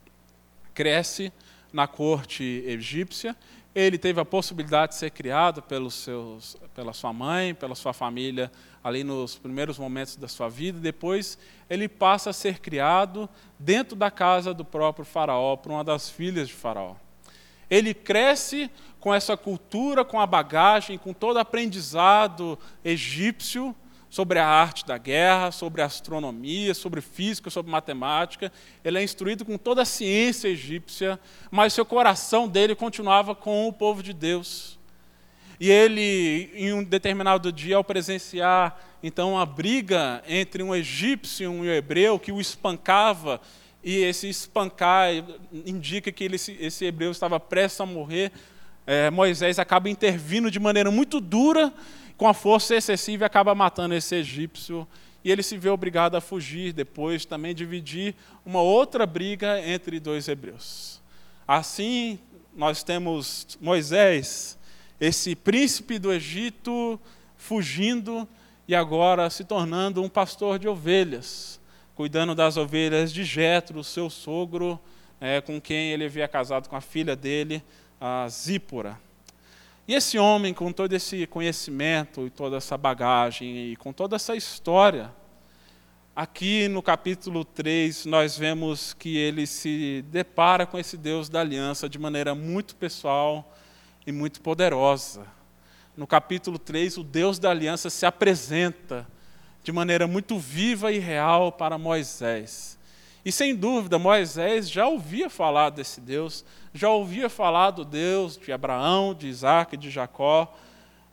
cresce 0.75 1.32
na 1.75 1.88
corte 1.88 2.62
egípcia. 2.64 3.37
Ele 3.75 3.99
teve 3.99 4.21
a 4.21 4.25
possibilidade 4.25 4.93
de 4.93 4.99
ser 4.99 5.11
criado 5.11 5.61
pelos 5.61 5.95
seus, 5.95 6.57
pela 6.73 6.93
sua 6.93 7.12
mãe, 7.12 7.52
pela 7.52 7.75
sua 7.75 7.93
família 7.93 8.50
ali 8.85 9.02
nos 9.02 9.37
primeiros 9.37 9.78
momentos 9.78 10.14
da 10.14 10.28
sua 10.28 10.49
vida, 10.49 10.78
depois 10.78 11.38
ele 11.71 11.88
passa 11.88 12.31
a 12.31 12.33
ser 12.35 12.61
criado 12.61 13.28
dentro 13.59 13.97
da 13.97 14.11
casa 14.11 14.52
do 14.52 14.62
próprio 14.62 15.07
Faraó, 15.07 15.57
por 15.57 15.73
uma 15.73 15.83
das 15.83 16.11
filhas 16.11 16.49
de 16.49 16.54
Faraó. 16.54 16.95
Ele 17.71 17.95
cresce 17.95 18.71
com 19.00 19.12
essa 19.12 19.37
cultura, 19.38 20.04
com 20.04 20.21
a 20.21 20.26
bagagem, 20.26 20.99
com 20.99 21.14
todo 21.14 21.38
aprendizado 21.38 22.59
egípcio 22.85 23.75
sobre 24.14 24.38
a 24.38 24.47
arte 24.47 24.87
da 24.87 24.97
guerra, 24.97 25.50
sobre 25.50 25.83
astronomia, 25.83 26.73
sobre 26.73 27.00
física, 27.00 27.50
sobre 27.50 27.73
matemática. 27.73 28.52
Ele 28.85 29.00
é 29.00 29.02
instruído 29.02 29.44
com 29.44 29.59
toda 29.59 29.83
a 29.83 29.85
ciência 29.85 30.47
egípcia, 30.47 31.18
mas 31.50 31.73
seu 31.73 31.85
coração 31.85 32.47
dele 32.47 32.76
continuava 32.76 33.35
com 33.35 33.66
o 33.66 33.73
povo 33.73 34.04
de 34.04 34.12
Deus. 34.12 34.78
E 35.59 35.68
ele, 35.68 36.49
em 36.54 36.73
um 36.73 36.85
determinado 36.85 37.50
dia, 37.50 37.75
ao 37.75 37.83
presenciar 37.83 38.78
então 39.02 39.37
a 39.37 39.44
briga 39.44 40.23
entre 40.28 40.62
um 40.62 40.73
egípcio 40.73 41.42
e 41.42 41.49
um 41.49 41.64
hebreu 41.64 42.16
que 42.16 42.30
o 42.30 42.40
espancava, 42.40 43.40
e 43.83 43.97
esse 43.97 44.28
espancar 44.28 45.09
indica 45.66 46.12
que 46.12 46.23
ele, 46.23 46.37
esse 46.37 46.85
hebreu 46.85 47.11
estava 47.11 47.40
prestes 47.40 47.80
a 47.80 47.87
morrer, 47.87 48.30
é, 48.87 49.11
Moisés 49.11 49.59
acaba 49.59 49.90
intervindo 49.90 50.52
de 50.52 50.61
maneira 50.61 50.90
muito 50.92 51.21
dura, 51.21 51.73
com 52.16 52.28
a 52.28 52.35
força 52.35 52.75
excessiva, 52.75 53.26
acaba 53.26 53.54
matando 53.54 53.95
esse 53.95 54.15
egípcio. 54.15 54.86
E 55.25 55.30
ele 55.30 55.43
se 55.43 55.56
vê 55.56 55.71
obrigado 55.71 56.17
a 56.17 56.21
fugir, 56.21 56.73
depois 56.73 57.25
também 57.25 57.54
dividir 57.54 58.15
uma 58.45 58.60
outra 58.60 59.06
briga 59.06 59.60
entre 59.67 59.99
dois 59.99 60.28
hebreus. 60.28 61.00
Assim, 61.49 62.19
nós 62.54 62.82
temos 62.82 63.58
Moisés 63.60 64.58
esse 65.00 65.34
príncipe 65.34 65.99
do 65.99 66.12
Egito 66.12 67.00
fugindo 67.36 68.28
e 68.67 68.75
agora 68.75 69.28
se 69.28 69.45
tornando 69.45 70.02
um 70.02 70.08
pastor 70.08 70.58
de 70.58 70.69
ovelhas, 70.69 71.60
cuidando 71.95 72.34
das 72.34 72.56
ovelhas 72.56 73.12
de 73.12 73.25
Jetro, 73.25 73.84
seu 73.84 74.08
sogro, 74.08 74.80
é, 75.21 75.41
com 75.41 75.60
quem 75.60 75.91
ele 75.91 76.04
havia 76.04 76.28
casado 76.28 76.69
com 76.69 76.76
a 76.76 76.80
filha 76.80 77.15
dele, 77.15 77.62
a 78.00 78.26
Zípora. 78.28 78.99
E 79.86 79.94
esse 79.94 80.18
homem, 80.18 80.54
com 80.54 80.73
todo 80.73 80.92
esse 80.92 81.26
conhecimento 81.26 82.26
e 82.26 82.30
toda 82.30 82.56
essa 82.56 82.76
bagagem 82.78 83.73
e 83.73 83.76
com 83.76 83.92
toda 83.92 84.16
essa 84.16 84.34
história, 84.34 85.12
aqui 86.16 86.68
no 86.68 86.82
capítulo 86.82 87.44
3 87.44 88.06
nós 88.06 88.38
vemos 88.38 88.94
que 88.94 89.16
ele 89.16 89.47
se 89.47 90.02
depara 90.08 90.66
com 90.66 90.78
esse 90.78 90.97
Deus 90.97 91.28
da 91.28 91.40
aliança 91.40 91.88
de 91.88 91.99
maneira 91.99 92.34
muito 92.34 92.75
pessoal, 92.76 93.54
e 94.06 94.12
muito 94.12 94.40
poderosa. 94.40 95.26
No 95.97 96.06
capítulo 96.06 96.58
3, 96.58 96.99
o 96.99 97.04
Deus 97.04 97.38
da 97.38 97.50
aliança 97.50 97.88
se 97.88 98.04
apresenta 98.04 99.06
de 99.62 99.73
maneira 99.73 100.06
muito 100.06 100.38
viva 100.38 100.92
e 100.92 100.99
real 100.99 101.50
para 101.52 101.78
Moisés. 101.78 102.78
E 103.25 103.32
sem 103.32 103.54
dúvida, 103.54 103.99
Moisés 103.99 104.68
já 104.68 104.86
ouvia 104.86 105.30
falar 105.30 105.70
desse 105.70 106.00
Deus, 106.00 106.44
já 106.75 106.91
ouvia 106.91 107.30
falar 107.30 107.71
do 107.71 107.84
Deus 107.84 108.37
de 108.37 108.52
Abraão, 108.52 109.15
de 109.15 109.28
Isaac, 109.28 109.76
de 109.76 109.91
Jacó, 109.91 110.52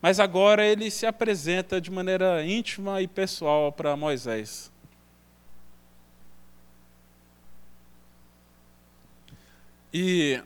mas 0.01 0.19
agora 0.19 0.65
ele 0.65 0.89
se 0.89 1.05
apresenta 1.05 1.79
de 1.79 1.91
maneira 1.91 2.43
íntima 2.43 2.99
e 2.99 3.07
pessoal 3.07 3.71
para 3.71 3.95
Moisés. 3.95 4.71
E 9.93 10.41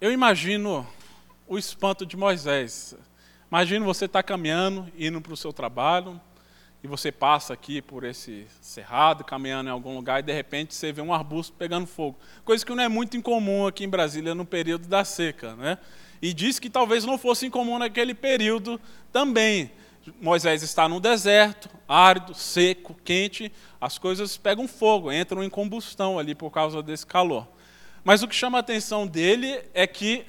eu 0.00 0.12
imagino 0.12 0.86
o 1.48 1.58
espanto 1.58 2.06
de 2.06 2.16
Moisés. 2.16 2.94
Imagina 3.50 3.84
você 3.84 4.04
estar 4.04 4.22
tá 4.22 4.28
caminhando, 4.28 4.86
indo 4.96 5.20
para 5.20 5.32
o 5.32 5.36
seu 5.36 5.52
trabalho, 5.52 6.20
e 6.82 6.86
você 6.86 7.10
passa 7.10 7.52
aqui 7.52 7.82
por 7.82 8.04
esse 8.04 8.46
cerrado, 8.60 9.24
caminhando 9.24 9.68
em 9.68 9.72
algum 9.72 9.94
lugar, 9.96 10.20
e 10.20 10.22
de 10.22 10.32
repente 10.32 10.74
você 10.74 10.92
vê 10.92 11.00
um 11.02 11.12
arbusto 11.12 11.54
pegando 11.56 11.86
fogo. 11.86 12.16
Coisa 12.44 12.64
que 12.64 12.72
não 12.74 12.82
é 12.82 12.88
muito 12.88 13.16
incomum 13.16 13.66
aqui 13.66 13.84
em 13.84 13.88
Brasília 13.88 14.34
no 14.34 14.44
período 14.44 14.86
da 14.86 15.04
seca. 15.04 15.56
Né? 15.56 15.78
E 16.22 16.32
diz 16.32 16.58
que 16.58 16.70
talvez 16.70 17.04
não 17.04 17.18
fosse 17.18 17.46
incomum 17.46 17.78
naquele 17.78 18.14
período 18.14 18.80
também. 19.12 19.72
Moisés 20.20 20.62
está 20.62 20.88
no 20.88 21.00
deserto, 21.00 21.68
árido, 21.86 22.32
seco, 22.32 22.94
quente, 23.04 23.52
as 23.80 23.98
coisas 23.98 24.36
pegam 24.36 24.66
fogo, 24.66 25.12
entram 25.12 25.42
em 25.42 25.50
combustão 25.50 26.18
ali 26.18 26.34
por 26.34 26.50
causa 26.50 26.82
desse 26.82 27.04
calor. 27.04 27.46
Mas 28.04 28.22
o 28.22 28.28
que 28.28 28.34
chama 28.34 28.58
a 28.58 28.60
atenção 28.60 29.06
dele 29.06 29.60
é 29.74 29.86
que 29.86 30.24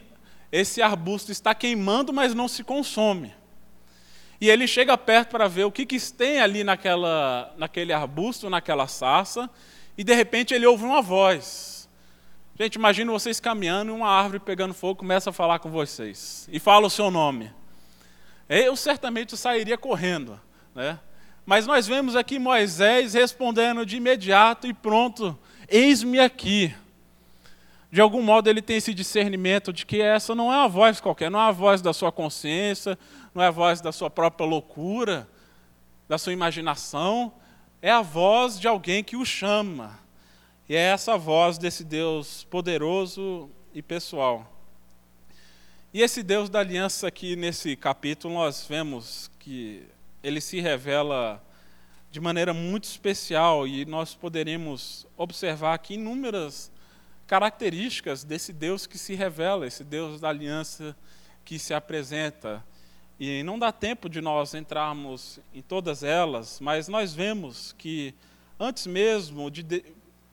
esse 0.51 0.81
arbusto 0.81 1.31
está 1.31 1.53
queimando, 1.53 2.12
mas 2.12 2.33
não 2.33 2.47
se 2.47 2.63
consome. 2.63 3.33
E 4.41 4.49
ele 4.49 4.67
chega 4.67 4.97
perto 4.97 5.32
para 5.32 5.47
ver 5.47 5.65
o 5.65 5.71
que, 5.71 5.86
que 5.86 5.99
tem 6.13 6.39
ali 6.39 6.63
naquela, 6.63 7.54
naquele 7.58 7.91
arbusto, 7.91 8.49
naquela 8.49 8.88
sarça, 8.88 9.49
e 9.97 10.04
de 10.04 10.13
repente 10.13 10.54
ele 10.54 10.65
ouve 10.65 10.86
uma 10.86 11.02
voz. 11.02 11.89
Gente, 12.58 12.75
imagine 12.75 13.10
vocês 13.10 13.39
caminhando 13.39 13.91
e 13.91 13.95
uma 13.95 14.10
árvore 14.10 14.39
pegando 14.39 14.73
fogo 14.73 14.95
começa 14.95 15.30
a 15.30 15.34
falar 15.34 15.60
com 15.60 15.69
vocês 15.69 16.47
e 16.52 16.60
fala 16.60 16.88
o 16.88 16.89
seu 16.89 17.10
nome. 17.12 17.52
Eu 18.47 18.75
certamente 18.75 19.38
sairia 19.38 19.78
correndo, 19.78 20.39
né? 20.73 20.99
Mas 21.45 21.65
nós 21.65 21.88
vemos 21.88 22.15
aqui 22.15 22.38
Moisés 22.38 23.13
respondendo 23.13 23.86
de 23.86 23.97
imediato 23.97 24.67
e 24.67 24.73
pronto: 24.73 25.38
Eis-me 25.67 26.19
aqui 26.19 26.73
de 27.91 28.02
algum 28.02 28.21
modo 28.21 28.49
ele 28.49 28.62
tem 28.62 28.78
esse 28.78 28.93
discernimento 28.93 29.73
de 29.73 29.86
que 29.86 30.02
essa 30.02 30.36
não 30.36 30.54
é 30.54 30.58
uma 30.58 30.69
voz 30.69 31.02
qualquer, 31.02 31.32
não 31.32 31.39
é 31.39 31.49
a 31.49 31.52
voz 31.52 31.82
da 31.82 31.91
sua 31.91 32.12
consciência, 32.12 32.97
não 33.34 33.41
é 33.43 33.47
a 33.47 33.52
voz 33.52 33.82
da 33.82 33.91
sua 33.91 34.10
própria 34.10 34.45
loucura, 34.45 35.28
da 36.08 36.17
sua 36.17 36.34
imaginação, 36.34 37.34
é 37.82 37.89
a 37.89 38.02
voz 38.02 38.60
de 38.60 38.67
alguém 38.67 39.04
que 39.04 39.15
o 39.15 39.25
chama. 39.25 39.99
E 40.67 40.75
é 40.75 40.80
essa 40.80 41.17
voz 41.17 41.58
desse 41.58 41.84
Deus 41.84 42.43
poderoso 42.43 43.49
e 43.73 43.82
pessoal. 43.82 44.56
E 45.91 46.04
esse 46.04 46.21
Deus 46.21 46.47
da 46.47 46.60
aliança 46.60 47.08
aqui 47.08 47.36
nesse 47.36 47.75
capítulo 47.75 48.36
nós 48.36 48.65
vemos 48.69 49.32
que 49.39 49.88
ele 50.21 50.39
se 50.39 50.60
revela 50.60 51.43
de 52.12 52.19
maneira 52.19 52.54
muito 52.54 52.84
especial 52.84 53.67
e 53.67 53.86
nós 53.86 54.13
poderemos 54.13 55.08
observar 55.17 55.73
aqui 55.73 55.95
inúmeras 55.95 56.71
características 57.29 58.23
desse 58.23 58.51
Deus 58.51 58.87
que 58.87 58.97
se 58.97 59.13
revela, 59.13 59.67
esse 59.67 59.83
Deus 59.83 60.19
da 60.19 60.29
aliança 60.29 60.97
que 61.45 61.59
se 61.59 61.75
apresenta. 61.75 62.65
E 63.19 63.43
não 63.43 63.59
dá 63.59 63.71
tempo 63.71 64.09
de 64.09 64.19
nós 64.19 64.55
entrarmos 64.55 65.39
em 65.53 65.61
todas 65.61 66.01
elas, 66.01 66.59
mas 66.59 66.87
nós 66.87 67.13
vemos 67.13 67.75
que 67.77 68.15
antes 68.59 68.87
mesmo 68.87 69.51
de, 69.51 69.85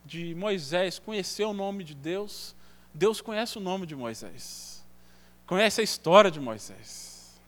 de 0.07 0.35
Moisés 0.35 0.99
conhecer 0.99 1.45
o 1.45 1.53
nome 1.53 1.85
de 1.85 1.95
Deus, 1.95 2.57
Deus 2.95 3.21
conhece 3.21 3.59
o 3.59 3.61
nome 3.61 3.85
de 3.85 3.95
Moisés, 3.95 4.83
conhece 5.47 5.83
a 5.83 5.85
história 5.85 6.31
de 6.31 6.41
Moisés. 6.41 7.39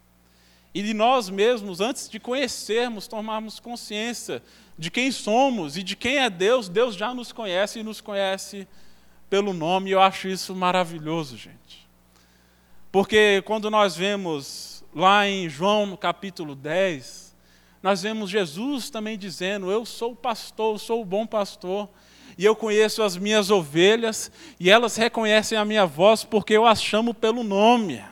E 0.75 0.83
de 0.83 0.93
nós 0.93 1.27
mesmos, 1.27 1.81
antes 1.81 2.07
de 2.07 2.19
conhecermos, 2.19 3.07
tomarmos 3.07 3.59
consciência 3.59 4.43
de 4.77 4.91
quem 4.91 5.11
somos 5.11 5.75
e 5.75 5.81
de 5.81 5.95
quem 5.95 6.19
é 6.19 6.29
Deus, 6.29 6.69
Deus 6.69 6.93
já 6.95 7.15
nos 7.15 7.31
conhece 7.31 7.79
e 7.79 7.83
nos 7.83 7.99
conhece 7.99 8.67
pelo 9.29 9.53
nome, 9.53 9.91
eu 9.91 10.01
acho 10.01 10.27
isso 10.27 10.55
maravilhoso, 10.55 11.37
gente. 11.37 11.87
Porque 12.91 13.43
quando 13.45 13.69
nós 13.69 13.95
vemos 13.95 14.83
lá 14.93 15.27
em 15.27 15.47
João 15.47 15.85
no 15.85 15.97
capítulo 15.97 16.55
10, 16.55 17.35
nós 17.83 18.01
vemos 18.01 18.29
Jesus 18.29 18.89
também 18.89 19.17
dizendo: 19.17 19.71
Eu 19.71 19.85
sou 19.85 20.13
o 20.13 20.15
pastor, 20.15 20.73
eu 20.75 20.79
sou 20.79 21.01
o 21.01 21.05
bom 21.05 21.27
pastor, 21.27 21.87
e 22.37 22.43
eu 22.43 22.55
conheço 22.55 23.03
as 23.03 23.15
minhas 23.15 23.51
ovelhas, 23.51 24.31
e 24.59 24.69
elas 24.69 24.95
reconhecem 24.95 25.57
a 25.57 25.63
minha 25.63 25.85
voz 25.85 26.23
porque 26.23 26.53
eu 26.53 26.65
as 26.65 26.81
chamo 26.81 27.13
pelo 27.13 27.43
nome. 27.43 28.03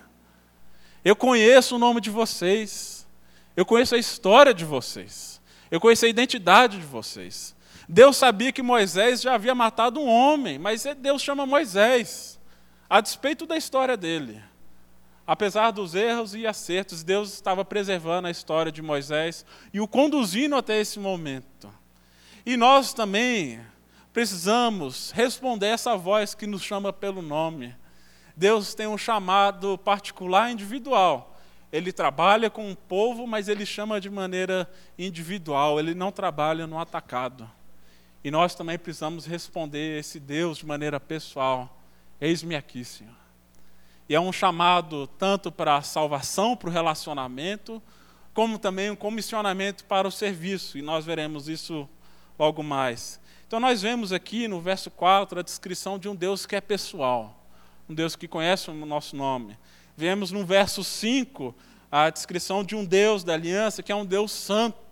Eu 1.03 1.15
conheço 1.15 1.77
o 1.77 1.79
nome 1.79 1.99
de 1.99 2.11
vocês, 2.11 3.07
eu 3.55 3.65
conheço 3.65 3.95
a 3.95 3.97
história 3.97 4.53
de 4.53 4.65
vocês, 4.65 5.41
eu 5.71 5.79
conheço 5.79 6.05
a 6.05 6.09
identidade 6.09 6.77
de 6.77 6.85
vocês. 6.85 7.56
Deus 7.87 8.17
sabia 8.17 8.51
que 8.51 8.61
Moisés 8.61 9.21
já 9.21 9.35
havia 9.35 9.55
matado 9.55 9.99
um 9.99 10.07
homem, 10.07 10.59
mas 10.59 10.83
Deus 10.99 11.21
chama 11.21 11.45
Moisés, 11.45 12.37
a 12.89 12.99
despeito 12.99 13.45
da 13.45 13.55
história 13.55 13.95
dele. 13.95 14.43
Apesar 15.25 15.71
dos 15.71 15.95
erros 15.95 16.35
e 16.35 16.45
acertos, 16.45 17.03
Deus 17.03 17.33
estava 17.33 17.63
preservando 17.63 18.27
a 18.27 18.31
história 18.31 18.71
de 18.71 18.81
Moisés 18.81 19.45
e 19.73 19.79
o 19.79 19.87
conduzindo 19.87 20.55
até 20.55 20.79
esse 20.79 20.99
momento. 20.99 21.73
E 22.45 22.57
nós 22.57 22.93
também, 22.93 23.59
precisamos 24.11 25.11
responder 25.11 25.67
essa 25.67 25.95
voz 25.95 26.33
que 26.33 26.47
nos 26.47 26.63
chama 26.63 26.91
pelo 26.91 27.21
nome. 27.21 27.75
Deus 28.35 28.73
tem 28.73 28.87
um 28.87 28.97
chamado 28.97 29.77
particular 29.77 30.51
individual. 30.51 31.37
Ele 31.71 31.91
trabalha 31.91 32.49
com 32.49 32.71
o 32.71 32.75
povo, 32.75 33.27
mas 33.27 33.47
ele 33.47 33.65
chama 33.65 33.99
de 33.99 34.09
maneira 34.09 34.69
individual, 34.97 35.79
ele 35.79 35.93
não 35.93 36.11
trabalha 36.11 36.65
no 36.65 36.79
atacado. 36.79 37.56
E 38.27 38.31
nós 38.31 38.53
também 38.53 38.77
precisamos 38.77 39.25
responder 39.25 39.99
esse 39.99 40.19
Deus 40.19 40.57
de 40.57 40.65
maneira 40.65 40.99
pessoal. 40.99 41.81
Eis-me 42.19 42.57
aqui, 42.57 42.83
Senhor. 42.83 43.15
E 44.09 44.13
é 44.13 44.19
um 44.19 44.33
chamado 44.33 45.07
tanto 45.17 45.49
para 45.49 45.77
a 45.77 45.81
salvação, 45.81 46.53
para 46.53 46.67
o 46.67 46.71
relacionamento, 46.73 47.81
como 48.33 48.59
também 48.59 48.91
um 48.91 48.97
comissionamento 48.97 49.85
para 49.85 50.05
o 50.05 50.11
serviço. 50.11 50.77
E 50.77 50.81
nós 50.81 51.05
veremos 51.05 51.47
isso 51.47 51.87
logo 52.37 52.61
mais. 52.61 53.17
Então, 53.47 53.61
nós 53.61 53.81
vemos 53.81 54.11
aqui 54.11 54.45
no 54.45 54.59
verso 54.59 54.91
4 54.91 55.39
a 55.39 55.41
descrição 55.41 55.97
de 55.97 56.09
um 56.09 56.13
Deus 56.13 56.45
que 56.45 56.57
é 56.57 56.59
pessoal, 56.59 57.47
um 57.87 57.93
Deus 57.93 58.17
que 58.17 58.27
conhece 58.27 58.69
o 58.69 58.73
nosso 58.85 59.15
nome. 59.15 59.57
Vemos 59.95 60.33
no 60.33 60.45
verso 60.45 60.83
5 60.83 61.55
a 61.89 62.09
descrição 62.09 62.61
de 62.61 62.75
um 62.75 62.83
Deus 62.83 63.23
da 63.23 63.35
aliança 63.35 63.81
que 63.81 63.89
é 63.93 63.95
um 63.95 64.05
Deus 64.05 64.33
santo. 64.33 64.86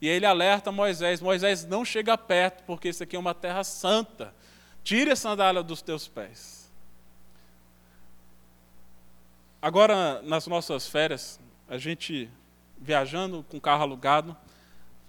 E 0.00 0.08
ele 0.08 0.24
alerta 0.24 0.72
Moisés: 0.72 1.20
Moisés, 1.20 1.64
não 1.66 1.84
chega 1.84 2.16
perto, 2.16 2.64
porque 2.64 2.88
isso 2.88 3.02
aqui 3.02 3.16
é 3.16 3.18
uma 3.18 3.34
terra 3.34 3.62
santa. 3.62 4.34
Tire 4.82 5.10
a 5.10 5.16
sandália 5.16 5.62
dos 5.62 5.82
teus 5.82 6.08
pés. 6.08 6.70
Agora, 9.60 10.22
nas 10.22 10.46
nossas 10.46 10.88
férias, 10.88 11.38
a 11.68 11.76
gente 11.76 12.30
viajando 12.78 13.44
com 13.50 13.60
carro 13.60 13.82
alugado, 13.82 14.34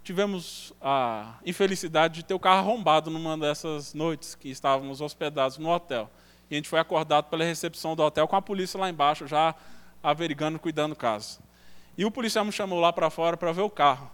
tivemos 0.03 0.73
a 0.81 1.35
infelicidade 1.45 2.15
de 2.15 2.23
ter 2.23 2.33
o 2.33 2.39
carro 2.39 2.59
arrombado 2.59 3.09
numa 3.09 3.37
dessas 3.37 3.93
noites 3.93 4.35
que 4.35 4.49
estávamos 4.49 4.99
hospedados 4.99 5.57
no 5.57 5.69
hotel. 5.69 6.09
E 6.49 6.55
a 6.55 6.57
gente 6.57 6.67
foi 6.67 6.79
acordado 6.79 7.29
pela 7.29 7.45
recepção 7.45 7.95
do 7.95 8.03
hotel 8.03 8.27
com 8.27 8.35
a 8.35 8.41
polícia 8.41 8.77
lá 8.77 8.89
embaixo, 8.89 9.25
já 9.25 9.55
averigando, 10.03 10.59
cuidando 10.59 10.95
do 10.95 10.97
caso. 10.97 11.39
E 11.97 12.03
o 12.03 12.11
policial 12.11 12.43
me 12.43 12.51
chamou 12.51 12.79
lá 12.79 12.91
para 12.91 13.09
fora 13.09 13.37
para 13.37 13.53
ver 13.53 13.61
o 13.61 13.69
carro. 13.69 14.11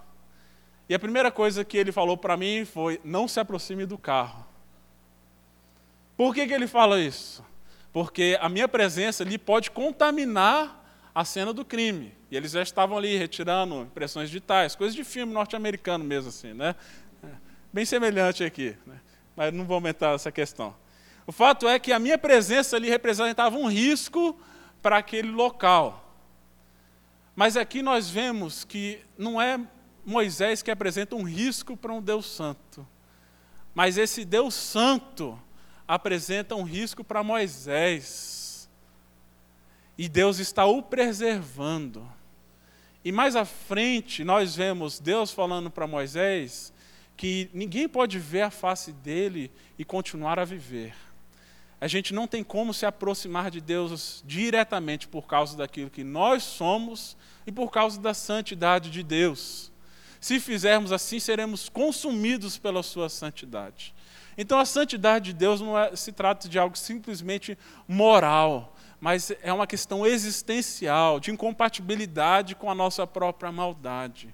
E 0.90 0.96
a 0.96 1.00
primeira 1.00 1.32
coisa 1.32 1.66
que 1.66 1.78
ele 1.78 1.92
falou 1.92 2.18
para 2.18 2.38
mim 2.38 2.66
foi: 2.66 3.00
não 3.04 3.28
se 3.28 3.40
aproxime 3.40 3.86
do 3.86 3.98
carro. 3.98 4.46
Por 6.16 6.34
que, 6.34 6.48
que 6.48 6.54
ele 6.54 6.68
fala 6.68 7.00
isso? 7.00 7.46
Porque 7.94 8.38
a 8.42 8.50
minha 8.50 8.68
presença 8.68 9.24
ali 9.24 9.38
pode 9.38 9.72
contaminar 9.72 10.84
a 11.14 11.26
cena 11.26 11.54
do 11.54 11.66
crime. 11.66 12.14
E 12.30 12.38
eles 12.38 12.52
já 12.52 12.62
estavam 12.62 12.98
ali 12.98 13.18
retirando 13.18 13.82
impressões 13.82 14.30
digitais, 14.30 14.76
coisas 14.76 14.96
de 14.96 15.04
filme 15.04 15.34
norte-americano 15.34 16.04
mesmo, 16.04 16.30
assim, 16.30 16.54
né? 16.54 16.76
Bem 17.72 17.86
semelhante 17.86 18.44
aqui, 18.44 18.76
né? 18.86 19.00
mas 19.36 19.54
não 19.54 19.66
vou 19.66 19.76
aumentar 19.76 20.16
essa 20.16 20.32
questão. 20.32 20.76
O 21.26 21.32
fato 21.32 21.68
é 21.68 21.78
que 21.78 21.92
a 21.92 22.00
minha 22.00 22.18
presença 22.18 22.76
ali 22.76 22.90
representava 22.90 23.58
um 23.58 23.68
risco 23.68 24.40
para 24.82 24.98
aquele 24.98 25.30
local. 25.30 26.04
Mas 27.36 27.56
aqui 27.58 27.82
nós 27.82 28.10
vemos 28.10 28.64
que 28.64 29.00
não 29.18 29.42
é 29.42 29.60
Moisés 30.08 30.64
que 30.64 30.72
apresenta 30.72 31.18
um 31.18 31.24
risco 31.24 31.76
para 31.76 31.92
um 31.92 32.02
Deus 32.02 32.26
Santo, 32.26 32.88
mas 33.76 33.98
esse 33.98 34.24
Deus 34.24 34.54
Santo 34.54 35.38
apresenta 35.86 36.56
um 36.56 36.64
risco 36.64 37.04
para 37.04 37.22
Moisés. 37.22 38.70
E 39.98 40.08
Deus 40.08 40.40
está 40.40 40.66
o 40.66 40.82
preservando. 40.82 42.10
E 43.04 43.12
mais 43.12 43.36
à 43.36 43.44
frente, 43.44 44.24
nós 44.24 44.56
vemos 44.56 44.98
Deus 44.98 45.32
falando 45.32 45.70
para 45.70 45.86
Moisés 45.86 46.72
que 47.18 47.50
ninguém 47.54 47.90
pode 47.90 48.18
ver 48.18 48.44
a 48.44 48.50
face 48.50 48.94
dele 48.94 49.52
e 49.78 49.84
continuar 49.84 50.40
a 50.40 50.46
viver. 50.46 50.96
A 51.82 51.88
gente 51.88 52.14
não 52.14 52.28
tem 52.28 52.46
como 52.46 52.74
se 52.74 52.86
aproximar 52.86 53.52
de 53.52 53.60
Deus 53.60 54.24
diretamente 54.26 55.06
por 55.06 55.28
causa 55.28 55.58
daquilo 55.58 55.90
que 55.90 56.04
nós 56.04 56.44
somos 56.44 57.18
e 57.46 57.52
por 57.52 57.72
causa 57.72 58.00
da 58.00 58.14
santidade 58.14 58.90
de 58.90 59.04
Deus. 59.04 59.72
Se 60.20 60.40
fizermos 60.40 60.92
assim, 60.92 61.20
seremos 61.20 61.70
consumidos 61.70 62.58
pela 62.58 62.82
sua 62.84 63.10
santidade. 63.10 63.94
Então, 64.38 64.60
a 64.60 64.66
santidade 64.66 65.32
de 65.32 65.34
Deus 65.34 65.62
não 65.62 65.78
é, 65.78 65.96
se 65.96 66.12
trata 66.12 66.48
de 66.48 66.60
algo 66.60 66.78
simplesmente 66.78 67.58
moral, 67.88 68.76
mas 69.00 69.32
é 69.42 69.52
uma 69.52 69.66
questão 69.66 70.06
existencial, 70.06 71.20
de 71.20 71.32
incompatibilidade 71.32 72.56
com 72.56 72.70
a 72.70 72.76
nossa 72.76 73.06
própria 73.08 73.52
maldade. 73.52 74.34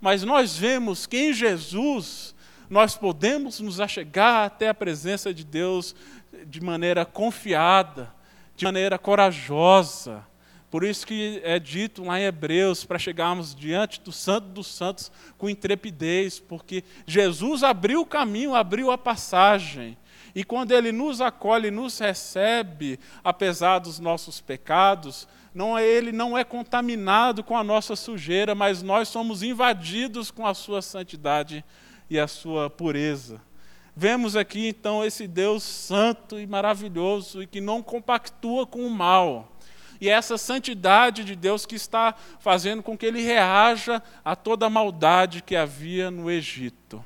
Mas 0.00 0.22
nós 0.22 0.56
vemos 0.56 1.06
que 1.06 1.16
em 1.16 1.32
Jesus 1.32 2.34
nós 2.68 2.96
podemos 2.96 3.58
nos 3.58 3.80
achegar 3.80 4.46
até 4.46 4.68
a 4.68 4.74
presença 4.74 5.34
de 5.34 5.44
Deus 5.44 5.94
de 6.46 6.60
maneira 6.60 7.04
confiada, 7.04 8.14
de 8.54 8.64
maneira 8.64 8.98
corajosa. 8.98 10.24
Por 10.70 10.84
isso 10.84 11.04
que 11.04 11.40
é 11.42 11.58
dito 11.58 12.04
lá 12.04 12.20
em 12.20 12.24
Hebreus, 12.24 12.84
para 12.84 12.98
chegarmos 12.98 13.54
diante 13.54 14.00
do 14.00 14.12
Santo 14.12 14.48
dos 14.48 14.68
Santos 14.68 15.10
com 15.36 15.50
intrepidez, 15.50 16.38
porque 16.38 16.84
Jesus 17.04 17.64
abriu 17.64 18.02
o 18.02 18.06
caminho, 18.06 18.54
abriu 18.54 18.92
a 18.92 18.96
passagem. 18.96 19.98
E 20.32 20.44
quando 20.44 20.70
Ele 20.70 20.92
nos 20.92 21.20
acolhe, 21.20 21.72
nos 21.72 21.98
recebe, 21.98 23.00
apesar 23.24 23.80
dos 23.80 23.98
nossos 23.98 24.40
pecados, 24.40 25.26
não 25.52 25.76
é, 25.76 25.84
Ele 25.84 26.12
não 26.12 26.38
é 26.38 26.44
contaminado 26.44 27.42
com 27.42 27.56
a 27.56 27.64
nossa 27.64 27.96
sujeira, 27.96 28.54
mas 28.54 28.80
nós 28.80 29.08
somos 29.08 29.42
invadidos 29.42 30.30
com 30.30 30.46
a 30.46 30.54
Sua 30.54 30.80
santidade 30.80 31.64
e 32.08 32.16
a 32.16 32.28
Sua 32.28 32.70
pureza. 32.70 33.40
Vemos 33.96 34.36
aqui 34.36 34.68
então 34.68 35.04
esse 35.04 35.26
Deus 35.26 35.64
santo 35.64 36.38
e 36.38 36.46
maravilhoso 36.46 37.42
e 37.42 37.46
que 37.46 37.60
não 37.60 37.82
compactua 37.82 38.64
com 38.64 38.86
o 38.86 38.90
mal. 38.90 39.49
E 40.00 40.08
é 40.08 40.12
essa 40.12 40.38
santidade 40.38 41.24
de 41.24 41.36
Deus 41.36 41.66
que 41.66 41.74
está 41.74 42.14
fazendo 42.38 42.82
com 42.82 42.96
que 42.96 43.04
ele 43.04 43.20
reaja 43.20 44.02
a 44.24 44.34
toda 44.34 44.66
a 44.66 44.70
maldade 44.70 45.42
que 45.42 45.54
havia 45.54 46.10
no 46.10 46.30
Egito. 46.30 47.04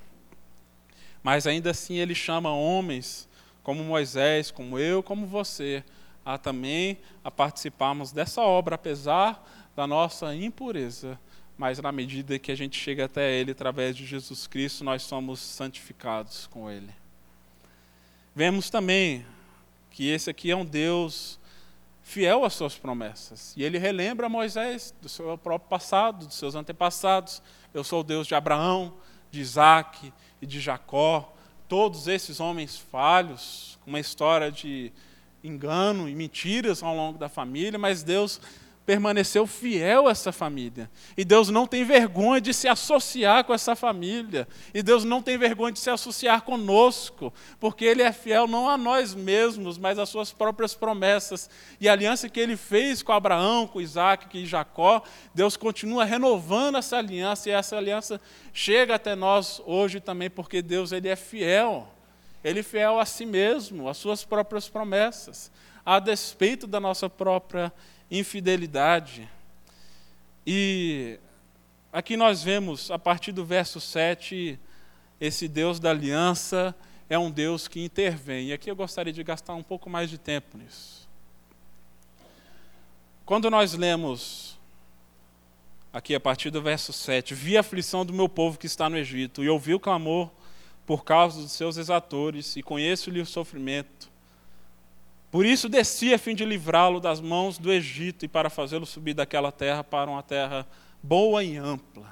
Mas 1.23 1.47
ainda 1.47 1.71
assim 1.71 1.97
ele 1.97 2.15
chama 2.15 2.53
homens 2.53 3.29
como 3.63 3.83
Moisés, 3.83 4.51
como 4.51 4.79
eu, 4.79 5.03
como 5.03 5.27
você, 5.27 5.83
a 6.25 6.39
também 6.39 6.99
a 7.25 7.31
participarmos 7.31 8.13
dessa 8.13 8.43
obra, 8.43 8.75
apesar 8.75 9.43
da 9.75 9.87
nossa 9.87 10.35
impureza. 10.35 11.19
Mas 11.57 11.79
na 11.79 11.91
medida 11.91 12.39
que 12.39 12.53
a 12.53 12.57
gente 12.57 12.79
chega 12.79 13.07
até 13.07 13.33
Ele 13.33 13.53
através 13.53 13.97
de 13.97 14.05
Jesus 14.05 14.47
Cristo, 14.47 14.85
nós 14.85 15.03
somos 15.03 15.41
santificados 15.41 16.47
com 16.47 16.71
Ele. 16.71 16.91
Vemos 18.35 18.69
também 18.69 19.25
que 19.91 20.09
esse 20.09 20.29
aqui 20.29 20.51
é 20.51 20.57
um 20.57 20.65
Deus 20.65 21.39
fiel 22.05 22.45
às 22.45 22.53
suas 22.53 22.77
promessas. 22.77 23.55
E 23.57 23.65
ele 23.65 23.79
relembra 23.79 24.29
Moisés 24.29 24.95
do 25.01 25.09
seu 25.09 25.37
próprio 25.39 25.71
passado, 25.71 26.27
dos 26.27 26.37
seus 26.37 26.55
antepassados. 26.55 27.43
Eu 27.73 27.83
sou 27.83 28.01
o 28.01 28.05
Deus 28.05 28.27
de 28.27 28.35
Abraão, 28.35 28.95
de 29.31 29.41
Isaac 29.41 30.13
e 30.41 30.47
de 30.47 30.61
Jacó, 30.61 31.35
todos 31.67 32.07
esses 32.07 32.39
homens 32.39 32.77
falhos, 32.77 33.79
com 33.83 33.91
uma 33.91 33.99
história 33.99 34.53
de 34.53 34.93
engano 35.43 36.09
e 36.09 36.15
mentiras 36.15 36.83
ao 36.83 36.95
longo 36.95 37.19
da 37.19 37.29
família, 37.29 37.79
mas 37.79 38.03
Deus 38.03 38.41
permaneceu 38.85 39.47
fiel 39.47 40.07
a 40.07 40.11
essa 40.11 40.31
família. 40.31 40.91
E 41.17 41.25
Deus 41.25 41.49
não 41.49 41.67
tem 41.67 41.85
vergonha 41.85 42.41
de 42.41 42.53
se 42.53 42.69
associar 42.69 43.45
com 43.45 43.55
essa 43.55 43.75
família. 43.75 44.47
E 44.75 44.83
Deus 44.83 45.05
não 45.05 45.23
tem 45.23 45.39
vergonha 45.39 45.73
de 45.73 45.79
se 45.79 45.89
associar 45.89 46.43
conosco, 46.43 47.33
porque 47.59 47.85
Ele 47.85 48.03
é 48.03 48.13
fiel 48.13 48.47
não 48.47 48.69
a 48.69 48.77
nós 48.77 49.15
mesmos, 49.15 49.79
mas 49.79 49.99
às 49.99 50.09
suas 50.09 50.33
próprias 50.33 50.75
promessas. 50.75 51.49
E 51.81 51.89
a 51.89 51.93
aliança 51.93 52.29
que 52.29 52.39
Ele 52.39 52.57
fez 52.57 53.03
com 53.03 53.13
Abraão, 53.13 53.67
com 53.67 53.81
Isaac 53.81 54.37
e 54.37 54.47
Jacó, 54.47 55.03
Deus 55.35 55.57
continua 55.57 56.05
renovando 56.05 56.77
essa 56.77 56.99
aliança, 56.99 57.49
e 57.49 57.53
essa 57.53 57.77
aliança 57.77 58.21
chega 58.53 58.95
até 58.95 59.15
nós 59.15 59.63
hoje 59.65 59.99
também, 59.99 60.29
porque 60.29 60.61
Deus 60.61 60.93
ele 60.93 61.09
é 61.09 61.17
fiel. 61.17 61.89
Ele 62.43 62.61
é 62.61 62.63
fiel 62.63 63.01
a 63.01 63.07
si 63.07 63.25
mesmo, 63.25 63.89
às 63.89 63.97
suas 63.97 64.23
próprias 64.23 64.69
promessas, 64.69 65.51
a 65.87 65.99
despeito 65.99 66.67
da 66.67 66.79
nossa 66.79 67.09
própria 67.09 67.73
infidelidade. 68.11 69.29
E 70.47 71.19
aqui 71.93 72.17
nós 72.17 72.43
vemos, 72.43 72.91
a 72.91 72.99
partir 72.99 73.33
do 73.33 73.45
verso 73.45 73.81
7, 73.81 74.59
esse 75.21 75.49
Deus 75.49 75.81
da 75.81 75.91
aliança 75.91 76.75
é 77.09 77.19
um 77.19 77.31
Deus 77.31 77.69
que 77.69 77.85
intervém. 77.85 78.49
E 78.49 78.53
aqui 78.53 78.71
eu 78.71 78.77
gostaria 78.77 79.13
de 79.13 79.23
gastar 79.23 79.55
um 79.55 79.63
pouco 79.63 79.89
mais 79.89 80.11
de 80.11 80.19
tempo 80.19 80.59
nisso. 80.59 81.09
Quando 83.25 83.51
nós 83.51 83.73
lemos, 83.73 84.59
aqui 85.93 86.15
a 86.15 86.21
partir 86.21 86.51
do 86.51 86.61
verso 86.61 86.93
7, 86.93 87.35
vi 87.35 87.57
a 87.57 87.61
aflição 87.61 88.05
do 88.05 88.13
meu 88.13 88.29
povo 88.29 88.59
que 88.59 88.67
está 88.67 88.91
no 88.91 88.99
Egito, 88.99 89.43
e 89.43 89.49
ouvi 89.49 89.75
o 89.75 89.81
clamor 89.81 90.31
por 90.85 91.05
causa 91.05 91.41
dos 91.41 91.53
seus 91.53 91.79
exatores, 91.79 92.55
e 92.57 92.63
conheço-lhe 92.63 93.21
o 93.21 93.27
sofrimento. 93.27 94.13
Por 95.35 95.45
isso 95.45 95.69
desci 95.69 96.15
a 96.15 96.19
fim 96.19 96.33
de 96.33 96.45
livrá-lo 96.45 97.01
das 97.01 97.21
mãos 97.21 97.59
do 97.59 97.73
Egito 97.73 98.25
e 98.25 98.29
para 98.29 98.49
fazê-lo 98.49 98.87
subir 98.87 99.15
daquela 99.15 99.51
terra 99.51 99.83
para 99.83 100.09
uma 100.09 100.23
terra 100.23 100.65
boa 101.03 101.43
e 101.43 101.57
ampla. 101.57 102.07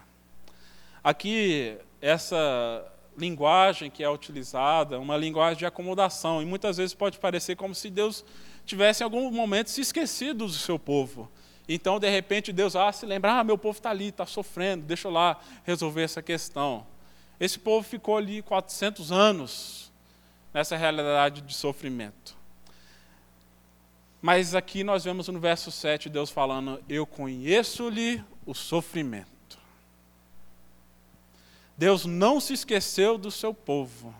Aqui, 1.04 1.78
essa 2.00 2.84
linguagem 3.16 3.92
que 3.92 4.02
é 4.02 4.10
utilizada, 4.10 4.98
uma 4.98 5.16
linguagem 5.16 5.56
de 5.56 5.64
acomodação, 5.64 6.42
e 6.42 6.44
muitas 6.44 6.78
vezes 6.78 6.94
pode 6.94 7.20
parecer 7.20 7.54
como 7.54 7.76
se 7.76 7.90
Deus 7.90 8.24
tivesse 8.66 9.04
em 9.04 9.04
algum 9.04 9.30
momento 9.30 9.70
se 9.70 9.80
esquecido 9.80 10.46
do 10.46 10.52
seu 10.52 10.76
povo. 10.76 11.30
Então, 11.68 12.00
de 12.00 12.10
repente, 12.10 12.52
Deus 12.52 12.74
ah, 12.74 12.90
se 12.90 13.06
lembra, 13.06 13.38
ah, 13.38 13.44
meu 13.44 13.56
povo 13.56 13.78
está 13.78 13.90
ali, 13.90 14.08
está 14.08 14.26
sofrendo, 14.26 14.84
deixa 14.84 15.06
eu 15.06 15.12
lá 15.12 15.38
resolver 15.62 16.02
essa 16.02 16.22
questão. 16.22 16.84
Esse 17.38 17.56
povo 17.56 17.86
ficou 17.86 18.16
ali 18.16 18.42
400 18.42 19.12
anos 19.12 19.92
nessa 20.52 20.76
realidade 20.76 21.40
de 21.40 21.54
sofrimento. 21.54 22.41
Mas 24.22 24.54
aqui 24.54 24.84
nós 24.84 25.02
vemos 25.02 25.26
no 25.26 25.40
verso 25.40 25.72
7 25.72 26.08
Deus 26.08 26.30
falando: 26.30 26.80
Eu 26.88 27.04
conheço-lhe 27.04 28.24
o 28.46 28.54
sofrimento. 28.54 29.58
Deus 31.76 32.06
não 32.06 32.38
se 32.38 32.52
esqueceu 32.52 33.18
do 33.18 33.32
seu 33.32 33.52
povo. 33.52 34.14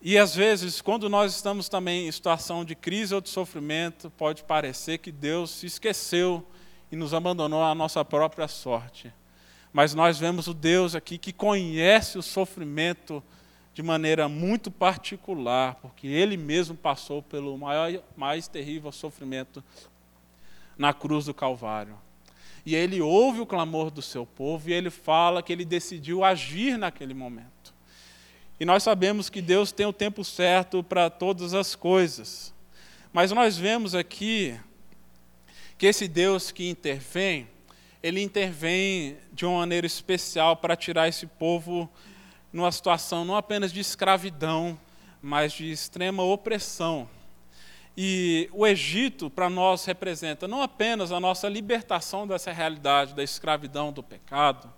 E 0.00 0.16
às 0.16 0.34
vezes, 0.34 0.80
quando 0.80 1.10
nós 1.10 1.34
estamos 1.34 1.68
também 1.68 2.06
em 2.06 2.12
situação 2.12 2.64
de 2.64 2.76
crise 2.76 3.14
ou 3.14 3.20
de 3.20 3.28
sofrimento, 3.28 4.08
pode 4.10 4.44
parecer 4.44 4.98
que 4.98 5.10
Deus 5.10 5.50
se 5.50 5.66
esqueceu 5.66 6.46
e 6.90 6.96
nos 6.96 7.12
abandonou 7.12 7.62
à 7.62 7.74
nossa 7.74 8.04
própria 8.04 8.46
sorte. 8.46 9.12
Mas 9.72 9.92
nós 9.92 10.18
vemos 10.18 10.46
o 10.46 10.54
Deus 10.54 10.94
aqui 10.94 11.18
que 11.18 11.32
conhece 11.32 12.16
o 12.16 12.22
sofrimento 12.22 13.22
de 13.72 13.82
maneira 13.82 14.28
muito 14.28 14.70
particular, 14.70 15.76
porque 15.76 16.06
ele 16.06 16.36
mesmo 16.36 16.76
passou 16.76 17.22
pelo 17.22 17.56
maior, 17.56 18.02
mais 18.16 18.48
terrível 18.48 18.90
sofrimento 18.90 19.62
na 20.76 20.92
cruz 20.92 21.26
do 21.26 21.34
Calvário. 21.34 21.96
E 22.64 22.74
ele 22.74 23.00
ouve 23.00 23.40
o 23.40 23.46
clamor 23.46 23.90
do 23.90 24.02
seu 24.02 24.26
povo 24.26 24.68
e 24.68 24.72
ele 24.72 24.90
fala 24.90 25.42
que 25.42 25.52
ele 25.52 25.64
decidiu 25.64 26.24
agir 26.24 26.76
naquele 26.76 27.14
momento. 27.14 27.74
E 28.58 28.64
nós 28.64 28.82
sabemos 28.82 29.30
que 29.30 29.40
Deus 29.40 29.72
tem 29.72 29.86
o 29.86 29.92
tempo 29.92 30.22
certo 30.22 30.82
para 30.82 31.08
todas 31.08 31.54
as 31.54 31.74
coisas. 31.74 32.52
Mas 33.12 33.32
nós 33.32 33.56
vemos 33.56 33.94
aqui 33.94 34.58
que 35.78 35.86
esse 35.86 36.06
Deus 36.06 36.50
que 36.50 36.68
intervém, 36.68 37.48
ele 38.02 38.20
intervém 38.20 39.16
de 39.32 39.46
uma 39.46 39.60
maneira 39.60 39.86
especial 39.86 40.56
para 40.56 40.76
tirar 40.76 41.08
esse 41.08 41.26
povo 41.26 41.90
numa 42.52 42.72
situação 42.72 43.24
não 43.24 43.36
apenas 43.36 43.72
de 43.72 43.80
escravidão, 43.80 44.78
mas 45.22 45.52
de 45.52 45.70
extrema 45.70 46.22
opressão. 46.22 47.08
E 47.96 48.48
o 48.52 48.66
Egito, 48.66 49.28
para 49.28 49.50
nós, 49.50 49.84
representa 49.84 50.48
não 50.48 50.62
apenas 50.62 51.12
a 51.12 51.20
nossa 51.20 51.48
libertação 51.48 52.26
dessa 52.26 52.52
realidade 52.52 53.14
da 53.14 53.22
escravidão, 53.22 53.92
do 53.92 54.02
pecado, 54.02 54.72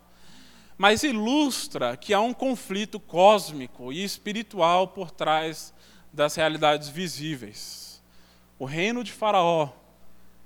mas 0.77 1.03
ilustra 1.03 1.97
que 1.97 2.13
há 2.13 2.21
um 2.21 2.33
conflito 2.33 2.99
cósmico 2.99 3.93
e 3.93 4.03
espiritual 4.03 4.89
por 4.89 5.11
trás 5.11 5.73
das 6.13 6.35
realidades 6.35 6.89
visíveis. 6.89 8.03
O 8.59 8.65
reino 8.65 9.05
de 9.05 9.13
Faraó, 9.13 9.71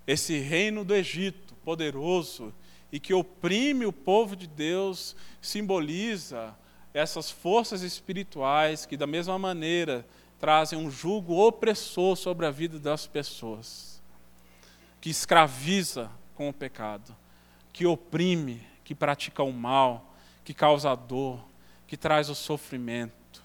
esse 0.06 0.38
reino 0.38 0.84
do 0.84 0.94
Egito, 0.94 1.54
poderoso 1.64 2.52
e 2.92 3.00
que 3.00 3.14
oprime 3.14 3.86
o 3.86 3.92
povo 3.92 4.36
de 4.36 4.46
Deus, 4.46 5.16
simboliza 5.40 6.54
essas 6.96 7.30
forças 7.30 7.82
espirituais 7.82 8.86
que, 8.86 8.96
da 8.96 9.06
mesma 9.06 9.38
maneira, 9.38 10.06
trazem 10.40 10.78
um 10.78 10.90
jugo 10.90 11.34
opressor 11.46 12.16
sobre 12.16 12.46
a 12.46 12.50
vida 12.50 12.78
das 12.78 13.06
pessoas, 13.06 14.02
que 14.98 15.10
escraviza 15.10 16.10
com 16.34 16.48
o 16.48 16.54
pecado, 16.54 17.14
que 17.70 17.84
oprime, 17.84 18.66
que 18.82 18.94
pratica 18.94 19.42
o 19.42 19.52
mal, 19.52 20.14
que 20.42 20.54
causa 20.54 20.94
dor, 20.94 21.38
que 21.86 21.98
traz 21.98 22.30
o 22.30 22.34
sofrimento. 22.34 23.44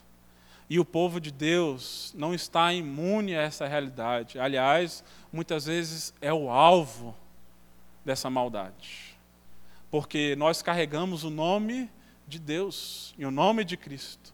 E 0.70 0.80
o 0.80 0.86
povo 0.86 1.20
de 1.20 1.30
Deus 1.30 2.14
não 2.18 2.34
está 2.34 2.72
imune 2.72 3.36
a 3.36 3.42
essa 3.42 3.68
realidade. 3.68 4.40
Aliás, 4.40 5.04
muitas 5.30 5.66
vezes 5.66 6.14
é 6.22 6.34
o 6.34 6.50
alvo 6.50 7.14
dessa 8.06 8.30
maldade. 8.30 9.18
Porque 9.90 10.38
nós 10.38 10.62
carregamos 10.62 11.26
o 11.26 11.30
nome 11.30 11.90
de 12.32 12.40
Deus, 12.40 13.14
em 13.20 13.26
o 13.26 13.32
nome 13.32 13.66
de 13.66 13.76
Cristo. 13.76 14.34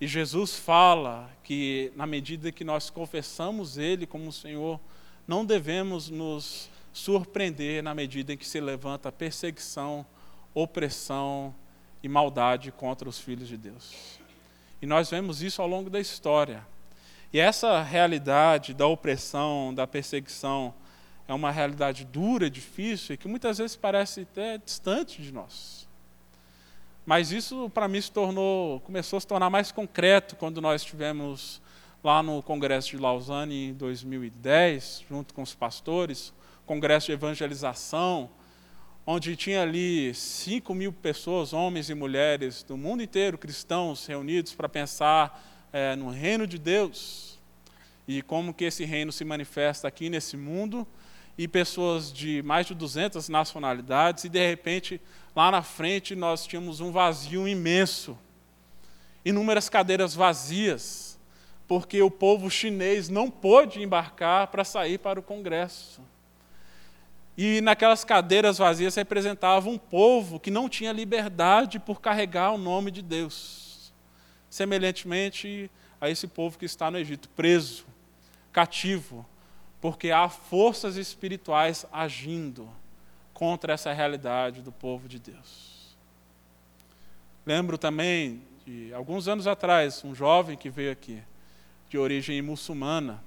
E 0.00 0.06
Jesus 0.06 0.56
fala 0.56 1.30
que, 1.44 1.92
na 1.94 2.06
medida 2.06 2.50
que 2.50 2.64
nós 2.64 2.90
confessamos 2.90 3.78
Ele 3.78 4.06
como 4.06 4.32
Senhor, 4.32 4.80
não 5.28 5.44
devemos 5.44 6.10
nos 6.10 6.68
surpreender 6.92 7.82
na 7.84 7.94
medida 7.94 8.32
em 8.32 8.36
que 8.36 8.46
se 8.46 8.60
levanta 8.60 9.12
perseguição, 9.12 10.04
opressão 10.52 11.54
e 12.02 12.08
maldade 12.08 12.72
contra 12.72 13.08
os 13.08 13.20
filhos 13.20 13.46
de 13.46 13.56
Deus. 13.56 14.18
E 14.82 14.86
nós 14.86 15.08
vemos 15.08 15.40
isso 15.40 15.62
ao 15.62 15.68
longo 15.68 15.88
da 15.88 16.00
história. 16.00 16.66
E 17.32 17.38
essa 17.38 17.80
realidade 17.80 18.74
da 18.74 18.88
opressão, 18.88 19.72
da 19.72 19.86
perseguição, 19.86 20.74
é 21.28 21.34
uma 21.34 21.52
realidade 21.52 22.04
dura, 22.04 22.50
difícil 22.50 23.14
e 23.14 23.18
que 23.18 23.28
muitas 23.28 23.58
vezes 23.58 23.76
parece 23.76 24.22
até 24.22 24.58
distante 24.58 25.22
de 25.22 25.30
nós. 25.30 25.79
Mas 27.10 27.32
isso 27.32 27.68
para 27.70 27.88
mim 27.88 28.00
se 28.00 28.12
tornou, 28.12 28.78
começou 28.82 29.16
a 29.16 29.20
se 29.20 29.26
tornar 29.26 29.50
mais 29.50 29.72
concreto 29.72 30.36
quando 30.36 30.60
nós 30.60 30.82
estivemos 30.82 31.60
lá 32.04 32.22
no 32.22 32.40
Congresso 32.40 32.90
de 32.90 32.98
Lausanne 32.98 33.70
em 33.70 33.74
2010, 33.74 35.06
junto 35.08 35.34
com 35.34 35.42
os 35.42 35.52
pastores, 35.52 36.32
congresso 36.64 37.06
de 37.06 37.12
evangelização, 37.14 38.30
onde 39.04 39.34
tinha 39.34 39.62
ali 39.62 40.14
5 40.14 40.72
mil 40.72 40.92
pessoas, 40.92 41.52
homens 41.52 41.90
e 41.90 41.96
mulheres 41.96 42.62
do 42.62 42.76
mundo 42.76 43.02
inteiro, 43.02 43.36
cristãos, 43.36 44.06
reunidos 44.06 44.54
para 44.54 44.68
pensar 44.68 45.68
é, 45.72 45.96
no 45.96 46.10
reino 46.10 46.46
de 46.46 46.60
Deus. 46.60 47.40
E 48.06 48.22
como 48.22 48.54
que 48.54 48.66
esse 48.66 48.84
reino 48.84 49.10
se 49.10 49.24
manifesta 49.24 49.88
aqui 49.88 50.08
nesse 50.08 50.36
mundo 50.36 50.86
e 51.42 51.48
pessoas 51.48 52.12
de 52.12 52.42
mais 52.42 52.66
de 52.66 52.74
200 52.74 53.30
nacionalidades, 53.30 54.24
e 54.24 54.28
de 54.28 54.46
repente, 54.46 55.00
lá 55.34 55.50
na 55.50 55.62
frente, 55.62 56.14
nós 56.14 56.46
tínhamos 56.46 56.80
um 56.80 56.92
vazio 56.92 57.48
imenso 57.48 58.18
inúmeras 59.24 59.66
cadeiras 59.70 60.14
vazias, 60.14 61.18
porque 61.66 62.02
o 62.02 62.10
povo 62.10 62.50
chinês 62.50 63.08
não 63.08 63.30
pôde 63.30 63.82
embarcar 63.82 64.48
para 64.48 64.64
sair 64.64 64.98
para 64.98 65.18
o 65.18 65.22
Congresso. 65.22 66.02
E 67.38 67.62
naquelas 67.62 68.04
cadeiras 68.04 68.58
vazias 68.58 68.94
representava 68.94 69.66
um 69.70 69.78
povo 69.78 70.38
que 70.38 70.50
não 70.50 70.68
tinha 70.68 70.92
liberdade 70.92 71.78
por 71.78 72.02
carregar 72.02 72.52
o 72.52 72.58
nome 72.58 72.90
de 72.90 73.00
Deus. 73.00 73.94
Semelhantemente 74.50 75.70
a 75.98 76.10
esse 76.10 76.26
povo 76.26 76.58
que 76.58 76.66
está 76.66 76.90
no 76.90 76.98
Egito, 76.98 77.30
preso, 77.30 77.86
cativo, 78.52 79.24
porque 79.80 80.10
há 80.10 80.28
forças 80.28 80.96
espirituais 80.96 81.86
agindo 81.92 82.68
contra 83.32 83.72
essa 83.72 83.92
realidade 83.92 84.60
do 84.60 84.70
povo 84.70 85.08
de 85.08 85.18
Deus. 85.18 85.96
Lembro 87.46 87.78
também 87.78 88.42
de 88.66 88.92
alguns 88.92 89.26
anos 89.26 89.46
atrás, 89.46 90.04
um 90.04 90.14
jovem 90.14 90.56
que 90.56 90.68
veio 90.68 90.92
aqui, 90.92 91.22
de 91.88 91.98
origem 91.98 92.40
muçulmana, 92.42 93.22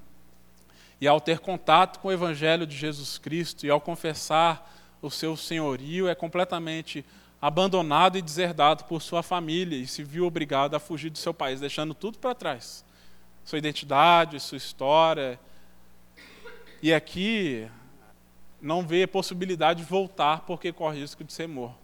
E 1.02 1.08
ao 1.08 1.20
ter 1.20 1.40
contato 1.40 2.00
com 2.00 2.08
o 2.08 2.12
Evangelho 2.14 2.66
de 2.66 2.78
Jesus 2.78 3.18
Cristo 3.18 3.66
e 3.66 3.70
ao 3.70 3.82
confessar 3.82 4.72
o 5.02 5.12
seu 5.12 5.36
senhorio, 5.36 6.08
é 6.08 6.16
completamente 6.16 7.04
abandonado 7.42 8.18
e 8.18 8.22
deserdado 8.22 8.86
por 8.86 9.02
sua 9.02 9.22
família 9.22 9.76
e 9.76 9.86
se 9.86 10.02
viu 10.02 10.26
obrigado 10.26 10.76
a 10.76 10.80
fugir 10.80 11.10
do 11.10 11.18
seu 11.18 11.34
país, 11.34 11.60
deixando 11.60 11.94
tudo 11.94 12.18
para 12.20 12.34
trás. 12.34 12.86
Sua 13.44 13.58
identidade, 13.58 14.40
sua 14.40 14.58
história. 14.58 15.38
E 16.84 16.94
aqui 16.94 17.66
não 18.62 18.86
vê 18.86 19.08
possibilidade 19.08 19.82
de 19.82 19.90
voltar 19.90 20.42
porque 20.42 20.74
corre 20.74 21.00
risco 21.00 21.24
de 21.24 21.32
ser 21.32 21.48
morto. 21.48 21.78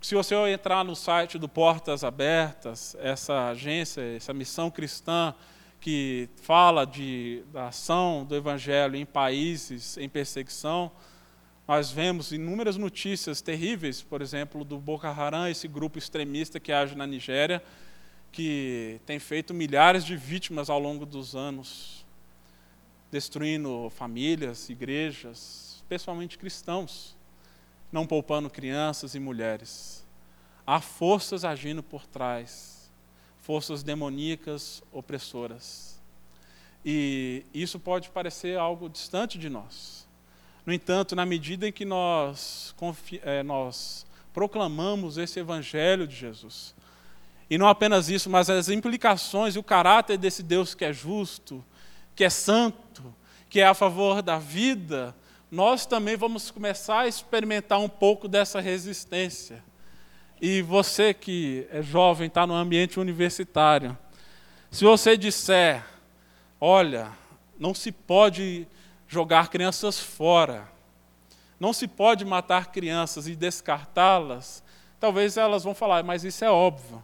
Se 0.00 0.14
você 0.14 0.36
entrar 0.52 0.84
no 0.84 0.94
site 0.94 1.36
do 1.36 1.48
Portas 1.48 2.04
Abertas, 2.04 2.96
essa 3.00 3.48
agência, 3.48 4.02
essa 4.02 4.32
missão 4.32 4.70
cristã 4.70 5.34
que 5.80 6.28
fala 6.36 6.84
de, 6.84 7.42
da 7.52 7.66
ação 7.66 8.24
do 8.24 8.36
Evangelho 8.36 8.94
em 8.94 9.04
países 9.04 9.96
em 9.96 10.08
perseguição, 10.08 10.88
nós 11.66 11.90
vemos 11.90 12.30
inúmeras 12.30 12.76
notícias 12.76 13.40
terríveis, 13.40 14.00
por 14.00 14.22
exemplo, 14.22 14.62
do 14.62 14.78
Boko 14.78 15.08
Haram, 15.08 15.48
esse 15.48 15.66
grupo 15.66 15.98
extremista 15.98 16.60
que 16.60 16.70
age 16.70 16.94
na 16.94 17.04
Nigéria, 17.04 17.60
que 18.30 19.00
tem 19.04 19.18
feito 19.18 19.52
milhares 19.52 20.04
de 20.04 20.16
vítimas 20.16 20.70
ao 20.70 20.78
longo 20.78 21.04
dos 21.04 21.34
anos, 21.34 21.97
destruindo 23.10 23.90
famílias, 23.90 24.68
igrejas, 24.68 25.84
pessoalmente 25.88 26.36
cristãos, 26.36 27.16
não 27.90 28.06
poupando 28.06 28.50
crianças 28.50 29.14
e 29.14 29.20
mulheres. 29.20 30.06
Há 30.66 30.80
forças 30.80 31.44
agindo 31.44 31.82
por 31.82 32.06
trás, 32.06 32.90
forças 33.38 33.82
demoníacas 33.82 34.82
opressoras. 34.92 35.98
E 36.84 37.44
isso 37.54 37.80
pode 37.80 38.10
parecer 38.10 38.58
algo 38.58 38.88
distante 38.88 39.38
de 39.38 39.48
nós. 39.48 40.06
No 40.66 40.72
entanto, 40.72 41.16
na 41.16 41.24
medida 41.24 41.66
em 41.66 41.72
que 41.72 41.86
nós, 41.86 42.74
é, 43.22 43.42
nós 43.42 44.06
proclamamos 44.34 45.16
esse 45.16 45.40
Evangelho 45.40 46.06
de 46.06 46.14
Jesus, 46.14 46.74
e 47.50 47.56
não 47.56 47.66
apenas 47.66 48.10
isso, 48.10 48.28
mas 48.28 48.50
as 48.50 48.68
implicações 48.68 49.56
e 49.56 49.58
o 49.58 49.62
caráter 49.62 50.18
desse 50.18 50.42
Deus 50.42 50.74
que 50.74 50.84
é 50.84 50.92
justo, 50.92 51.64
que 52.18 52.24
é 52.24 52.30
santo, 52.30 53.14
que 53.48 53.60
é 53.60 53.66
a 53.68 53.74
favor 53.74 54.22
da 54.22 54.40
vida, 54.40 55.14
nós 55.48 55.86
também 55.86 56.16
vamos 56.16 56.50
começar 56.50 57.02
a 57.02 57.06
experimentar 57.06 57.78
um 57.78 57.88
pouco 57.88 58.26
dessa 58.26 58.58
resistência. 58.58 59.62
E 60.42 60.60
você 60.60 61.14
que 61.14 61.68
é 61.70 61.80
jovem, 61.80 62.26
está 62.26 62.44
no 62.44 62.54
ambiente 62.54 62.98
universitário, 62.98 63.96
se 64.68 64.84
você 64.84 65.16
disser, 65.16 65.86
olha, 66.60 67.12
não 67.56 67.72
se 67.72 67.92
pode 67.92 68.66
jogar 69.06 69.46
crianças 69.46 70.00
fora. 70.00 70.68
Não 71.60 71.72
se 71.72 71.86
pode 71.86 72.24
matar 72.24 72.72
crianças 72.72 73.28
e 73.28 73.36
descartá-las. 73.36 74.64
Talvez 74.98 75.36
elas 75.36 75.62
vão 75.62 75.72
falar, 75.72 76.02
mas 76.02 76.24
isso 76.24 76.44
é 76.44 76.50
óbvio. 76.50 77.00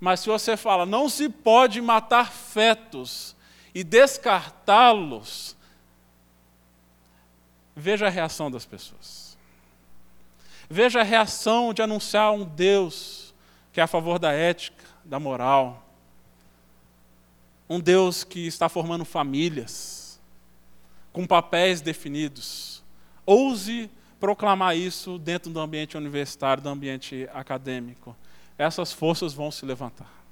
Mas 0.00 0.18
se 0.18 0.28
você 0.28 0.56
fala, 0.56 0.84
não 0.84 1.08
se 1.08 1.28
pode 1.28 1.80
matar 1.80 2.32
fetos 2.32 3.35
e 3.76 3.84
descartá-los, 3.84 5.54
veja 7.76 8.06
a 8.06 8.08
reação 8.08 8.50
das 8.50 8.64
pessoas. 8.64 9.36
Veja 10.66 11.02
a 11.02 11.04
reação 11.04 11.74
de 11.74 11.82
anunciar 11.82 12.32
um 12.32 12.42
Deus 12.42 13.34
que 13.74 13.78
é 13.78 13.82
a 13.82 13.86
favor 13.86 14.18
da 14.18 14.32
ética, 14.32 14.82
da 15.04 15.20
moral. 15.20 15.86
Um 17.68 17.78
Deus 17.78 18.24
que 18.24 18.46
está 18.46 18.66
formando 18.66 19.04
famílias 19.04 20.18
com 21.12 21.26
papéis 21.26 21.82
definidos. 21.82 22.82
Ouse 23.26 23.90
proclamar 24.18 24.74
isso 24.74 25.18
dentro 25.18 25.50
do 25.50 25.60
ambiente 25.60 25.98
universitário, 25.98 26.62
do 26.62 26.70
ambiente 26.70 27.28
acadêmico. 27.30 28.16
Essas 28.56 28.90
forças 28.90 29.34
vão 29.34 29.50
se 29.50 29.66
levantar. 29.66 30.24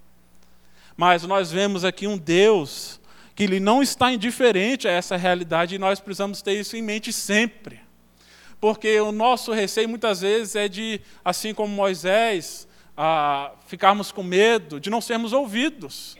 Mas 0.96 1.24
nós 1.24 1.52
vemos 1.52 1.84
aqui 1.84 2.06
um 2.06 2.16
Deus 2.16 3.03
que 3.34 3.42
ele 3.42 3.58
não 3.58 3.82
está 3.82 4.12
indiferente 4.12 4.86
a 4.86 4.92
essa 4.92 5.16
realidade 5.16 5.74
e 5.74 5.78
nós 5.78 6.00
precisamos 6.00 6.40
ter 6.40 6.52
isso 6.54 6.76
em 6.76 6.82
mente 6.82 7.12
sempre. 7.12 7.80
Porque 8.60 8.98
o 9.00 9.12
nosso 9.12 9.52
receio 9.52 9.88
muitas 9.88 10.20
vezes 10.20 10.54
é 10.54 10.68
de, 10.68 11.00
assim 11.24 11.52
como 11.52 11.74
Moisés, 11.74 12.68
ficarmos 13.66 14.12
com 14.12 14.22
medo 14.22 14.80
de 14.80 14.88
não 14.88 15.00
sermos 15.00 15.32
ouvidos. 15.32 16.16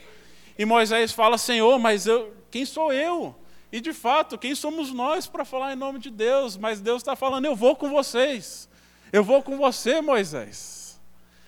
E 0.57 0.65
Moisés 0.65 1.11
fala: 1.11 1.37
Senhor, 1.37 1.79
mas 1.79 2.05
eu, 2.05 2.33
quem 2.51 2.65
sou 2.65 2.91
eu? 2.93 3.35
E 3.71 3.81
de 3.81 3.93
fato, 3.93 4.37
quem 4.37 4.53
somos 4.53 4.91
nós 4.93 5.27
para 5.27 5.43
falar 5.43 5.73
em 5.73 5.75
nome 5.75 5.99
de 5.99 6.09
Deus? 6.09 6.55
Mas 6.57 6.79
Deus 6.79 7.01
está 7.01 7.15
falando: 7.15 7.45
eu 7.45 7.55
vou 7.55 7.75
com 7.75 7.89
vocês. 7.89 8.69
Eu 9.11 9.23
vou 9.23 9.41
com 9.41 9.57
você, 9.57 10.01
Moisés. 10.01 10.74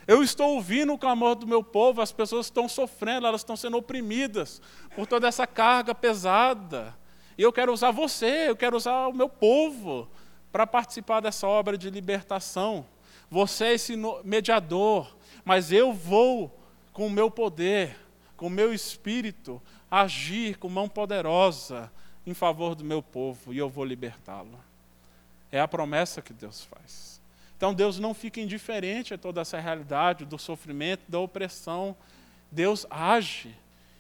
Eu 0.08 0.24
estou 0.24 0.56
ouvindo 0.56 0.94
o 0.94 0.98
clamor 0.98 1.36
do 1.36 1.46
meu 1.46 1.62
povo, 1.62 2.02
as 2.02 2.14
pessoas 2.14 2.46
estão 2.46 2.70
sofrendo, 2.70 3.28
elas 3.28 3.42
estão 3.42 3.58
sendo 3.58 3.78
oprimidas 3.78 4.62
por 4.96 5.06
toda 5.06 5.28
essa 5.28 5.46
carga 5.46 5.94
pesada. 5.94 6.98
E 7.38 7.42
eu 7.42 7.52
quero 7.52 7.74
usar 7.74 7.92
você, 7.92 8.50
eu 8.50 8.56
quero 8.56 8.78
usar 8.78 9.08
o 9.08 9.14
meu 9.14 9.28
povo 9.28 10.08
para 10.52 10.66
participar 10.66 11.20
dessa 11.20 11.46
obra 11.46 11.78
de 11.78 11.90
libertação. 11.90 12.86
Você 13.30 13.66
é 13.66 13.74
esse 13.74 13.96
mediador, 14.24 15.14
mas 15.44 15.74
eu 15.74 15.92
vou 15.92 16.58
com 16.94 17.08
o 17.08 17.12
meu 17.12 17.30
poder, 17.30 17.98
com 18.38 18.48
o 18.48 18.50
meu 18.50 18.74
espírito, 18.74 19.62
agir 19.92 20.58
com 20.58 20.70
mão 20.70 20.88
poderosa, 20.88 21.92
em 22.26 22.34
favor 22.34 22.76
do 22.76 22.84
meu 22.84 23.04
povo 23.04 23.54
e 23.54 23.58
eu 23.58 23.70
vou 23.70 23.84
libertá-lo. 23.84 24.60
É 25.52 25.60
a 25.60 25.68
promessa 25.68 26.22
que 26.22 26.34
Deus 26.34 26.64
faz. 26.64 27.17
Então 27.58 27.74
Deus 27.74 27.98
não 27.98 28.14
fica 28.14 28.40
indiferente 28.40 29.16
a 29.16 29.18
toda 29.18 29.42
essa 29.42 29.60
realidade 29.60 30.26
do 30.26 30.38
sofrimento, 30.38 31.02
da 31.10 31.20
opressão. 31.20 31.98
Deus 32.52 32.86
age 32.88 33.54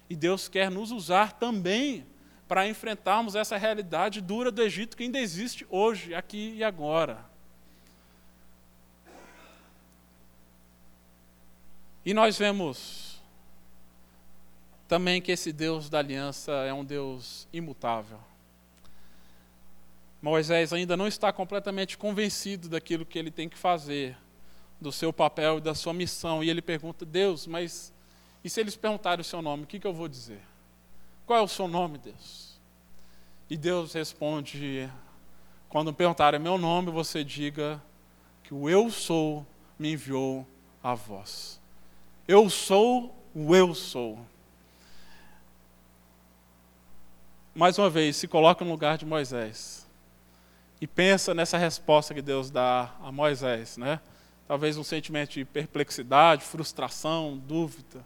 e 0.07 0.15
Deus 0.15 0.47
quer 0.47 0.69
nos 0.69 0.91
usar 0.91 1.33
também 1.33 2.05
para 2.47 2.67
enfrentarmos 2.67 3.35
essa 3.35 3.57
realidade 3.57 4.21
dura 4.21 4.51
do 4.51 4.61
Egito 4.61 4.95
que 4.95 5.03
ainda 5.03 5.19
existe 5.19 5.65
hoje, 5.69 6.13
aqui 6.13 6.53
e 6.55 6.63
agora. 6.63 7.25
E 12.05 12.13
nós 12.13 12.37
vemos 12.37 13.21
também 14.87 15.21
que 15.21 15.31
esse 15.31 15.51
Deus 15.51 15.89
da 15.89 15.97
aliança 15.97 16.51
é 16.51 16.73
um 16.73 16.85
Deus 16.85 17.47
imutável. 17.51 18.19
Moisés 20.21 20.73
ainda 20.73 20.97
não 20.97 21.07
está 21.07 21.31
completamente 21.31 21.97
convencido 21.97 22.67
daquilo 22.67 23.05
que 23.05 23.19
ele 23.19 23.29
tem 23.29 23.47
que 23.47 23.57
fazer, 23.57 24.17
do 24.81 24.91
seu 24.91 25.13
papel 25.13 25.59
e 25.59 25.61
da 25.61 25.75
sua 25.75 25.93
missão. 25.93 26.43
E 26.43 26.49
ele 26.49 26.61
pergunta: 26.61 27.05
Deus, 27.05 27.45
mas 27.45 27.93
e 28.43 28.49
se 28.49 28.59
eles 28.59 28.75
perguntarem 28.75 29.21
o 29.21 29.25
seu 29.25 29.41
nome, 29.41 29.63
o 29.63 29.67
que, 29.67 29.79
que 29.79 29.87
eu 29.87 29.93
vou 29.93 30.07
dizer? 30.07 30.41
Qual 31.25 31.37
é 31.37 31.41
o 31.41 31.47
seu 31.47 31.67
nome, 31.67 31.97
Deus? 31.97 32.59
E 33.49 33.55
Deus 33.55 33.93
responde: 33.93 34.89
quando 35.69 35.93
perguntarem 35.93 36.39
meu 36.39 36.57
nome, 36.57 36.91
você 36.91 37.23
diga 37.23 37.81
que 38.43 38.53
o 38.53 38.69
eu 38.69 38.89
sou 38.89 39.45
me 39.77 39.93
enviou 39.93 40.47
a 40.81 40.95
vós. 40.95 41.61
Eu 42.27 42.49
sou 42.49 43.15
o 43.35 43.55
eu 43.55 43.75
sou. 43.75 44.19
mais 47.53 47.79
uma 47.79 47.89
vez, 47.89 48.15
se 48.15 48.27
coloca 48.27 48.63
no 48.63 48.69
lugar 48.69 48.99
de 48.99 49.05
Moisés 49.05 49.86
e 50.79 50.87
pensa 50.87 51.33
nessa 51.33 51.57
resposta 51.57 52.13
que 52.13 52.21
Deus 52.21 52.49
dá 52.49 52.93
a 53.01 53.11
Moisés, 53.11 53.77
né? 53.77 53.99
Talvez 54.47 54.77
um 54.77 54.83
sentimento 54.83 55.31
de 55.31 55.43
perplexidade, 55.43 56.43
frustração, 56.43 57.37
dúvida. 57.37 58.05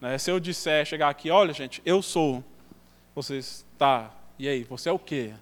Né? 0.00 0.18
Se 0.18 0.30
eu 0.30 0.40
disser, 0.40 0.84
chegar 0.84 1.08
aqui, 1.08 1.30
olha 1.30 1.52
gente, 1.52 1.80
eu 1.84 2.02
sou, 2.02 2.42
vocês, 3.14 3.64
tá, 3.78 4.10
e 4.38 4.48
aí, 4.48 4.64
você 4.64 4.88
é 4.88 4.92
o 4.92 4.98
quê? 4.98 5.34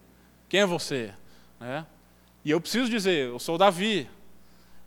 Quem 0.48 0.60
é 0.60 0.66
você? 0.66 1.14
Né? 1.60 1.86
E 2.44 2.50
eu 2.50 2.60
preciso 2.60 2.90
dizer, 2.90 3.28
eu 3.28 3.38
sou 3.38 3.56
Davi, 3.56 4.08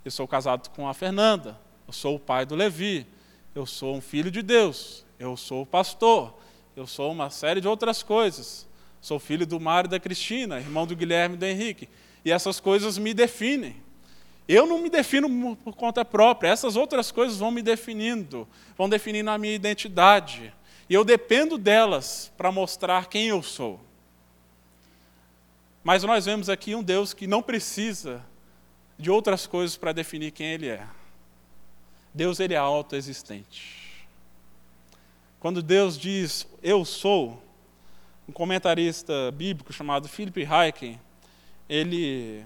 eu 0.03 0.11
sou 0.11 0.27
casado 0.27 0.69
com 0.71 0.87
a 0.87 0.93
Fernanda, 0.93 1.57
eu 1.87 1.93
sou 1.93 2.15
o 2.15 2.19
pai 2.19 2.45
do 2.45 2.55
Levi, 2.55 3.07
eu 3.55 3.65
sou 3.65 3.95
um 3.95 4.01
filho 4.01 4.29
de 4.29 4.41
Deus, 4.41 5.05
eu 5.17 5.37
sou 5.37 5.65
pastor, 5.65 6.37
eu 6.75 6.85
sou 6.85 7.11
uma 7.11 7.29
série 7.29 7.61
de 7.61 7.67
outras 7.67 8.03
coisas. 8.03 8.67
Sou 9.01 9.19
filho 9.19 9.45
do 9.45 9.59
Mário 9.59 9.87
e 9.87 9.91
da 9.91 9.99
Cristina, 9.99 10.59
irmão 10.59 10.85
do 10.85 10.95
Guilherme 10.95 11.35
e 11.35 11.37
do 11.39 11.45
Henrique. 11.45 11.89
E 12.23 12.31
essas 12.31 12.59
coisas 12.59 12.97
me 12.97 13.13
definem. 13.13 13.75
Eu 14.47 14.65
não 14.65 14.79
me 14.79 14.89
defino 14.89 15.55
por 15.57 15.75
conta 15.75 16.05
própria, 16.05 16.49
essas 16.49 16.75
outras 16.75 17.11
coisas 17.11 17.39
vão 17.39 17.51
me 17.51 17.61
definindo, 17.61 18.47
vão 18.77 18.87
definindo 18.87 19.29
a 19.29 19.37
minha 19.37 19.55
identidade. 19.55 20.53
E 20.89 20.93
eu 20.93 21.03
dependo 21.03 21.57
delas 21.57 22.31
para 22.37 22.51
mostrar 22.51 23.07
quem 23.07 23.27
eu 23.27 23.41
sou. 23.41 23.79
Mas 25.83 26.03
nós 26.03 26.25
vemos 26.25 26.49
aqui 26.49 26.75
um 26.75 26.83
Deus 26.83 27.13
que 27.13 27.25
não 27.25 27.41
precisa 27.41 28.23
de 28.99 29.09
outras 29.09 29.47
coisas 29.47 29.75
para 29.75 29.91
definir 29.93 30.31
quem 30.31 30.47
Ele 30.47 30.67
é. 30.67 30.85
Deus 32.13 32.39
ele 32.39 32.53
é 32.53 32.57
autoexistente. 32.57 34.05
Quando 35.39 35.63
Deus 35.63 35.97
diz 35.97 36.45
eu 36.61 36.83
sou, 36.83 37.41
um 38.31 38.33
comentarista 38.33 39.29
bíblico 39.33 39.73
chamado 39.73 40.07
Philip 40.07 40.45
Hayken, 40.45 40.97
ele 41.67 42.45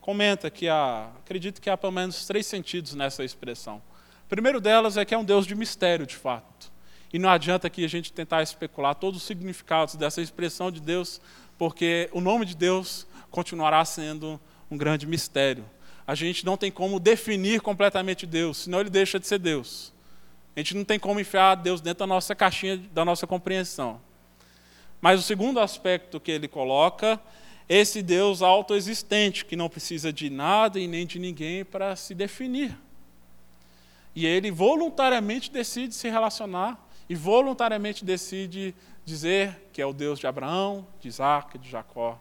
comenta 0.00 0.50
que 0.50 0.66
há, 0.66 1.10
acredito 1.18 1.60
que 1.60 1.68
há 1.68 1.76
pelo 1.76 1.92
menos 1.92 2.26
três 2.26 2.46
sentidos 2.46 2.94
nessa 2.94 3.22
expressão. 3.22 3.82
O 4.24 4.28
primeiro 4.30 4.62
delas 4.62 4.96
é 4.96 5.04
que 5.04 5.14
é 5.14 5.18
um 5.18 5.24
Deus 5.24 5.46
de 5.46 5.54
mistério, 5.54 6.06
de 6.06 6.16
fato. 6.16 6.72
E 7.12 7.18
não 7.18 7.28
adianta 7.28 7.66
aqui 7.66 7.84
a 7.84 7.88
gente 7.88 8.14
tentar 8.14 8.42
especular 8.42 8.94
todos 8.94 9.20
os 9.20 9.26
significados 9.26 9.94
dessa 9.94 10.22
expressão 10.22 10.70
de 10.70 10.80
Deus, 10.80 11.20
porque 11.58 12.08
o 12.12 12.20
nome 12.20 12.46
de 12.46 12.56
Deus 12.56 13.06
continuará 13.30 13.84
sendo 13.84 14.40
um 14.70 14.76
grande 14.78 15.06
mistério. 15.06 15.66
A 16.06 16.14
gente 16.14 16.46
não 16.46 16.56
tem 16.56 16.72
como 16.72 16.98
definir 16.98 17.60
completamente 17.60 18.24
Deus, 18.24 18.56
senão 18.56 18.80
ele 18.80 18.88
deixa 18.88 19.20
de 19.20 19.26
ser 19.26 19.38
Deus. 19.38 19.92
A 20.56 20.60
gente 20.60 20.74
não 20.74 20.84
tem 20.84 20.98
como 20.98 21.20
enfiar 21.20 21.56
Deus 21.56 21.82
dentro 21.82 21.98
da 21.98 22.06
nossa 22.06 22.34
caixinha, 22.34 22.78
da 22.90 23.04
nossa 23.04 23.26
compreensão. 23.26 24.00
Mas 25.00 25.20
o 25.20 25.22
segundo 25.22 25.60
aspecto 25.60 26.20
que 26.20 26.30
ele 26.30 26.48
coloca, 26.48 27.20
esse 27.68 28.02
Deus 28.02 28.42
autoexistente, 28.42 29.44
que 29.44 29.56
não 29.56 29.68
precisa 29.68 30.12
de 30.12 30.30
nada 30.30 30.78
e 30.78 30.86
nem 30.86 31.06
de 31.06 31.18
ninguém 31.18 31.64
para 31.64 31.94
se 31.96 32.14
definir. 32.14 32.76
E 34.14 34.24
ele 34.24 34.50
voluntariamente 34.50 35.50
decide 35.50 35.94
se 35.94 36.08
relacionar 36.08 36.82
e 37.08 37.14
voluntariamente 37.14 38.04
decide 38.04 38.74
dizer 39.04 39.68
que 39.72 39.80
é 39.80 39.86
o 39.86 39.92
Deus 39.92 40.18
de 40.18 40.26
Abraão, 40.26 40.86
de 41.00 41.08
Isaac, 41.08 41.58
de 41.58 41.68
Jacó. 41.68 42.18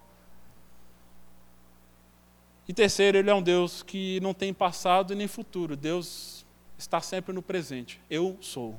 E 2.68 2.74
terceiro, 2.74 3.18
ele 3.18 3.30
é 3.30 3.34
um 3.34 3.42
Deus 3.42 3.84
que 3.84 4.20
não 4.22 4.34
tem 4.34 4.54
passado 4.54 5.16
nem 5.16 5.28
futuro. 5.28 5.76
Deus 5.76 6.46
está 6.78 7.00
sempre 7.00 7.34
no 7.34 7.42
presente. 7.42 8.02
Eu 8.10 8.38
sou. 8.42 8.76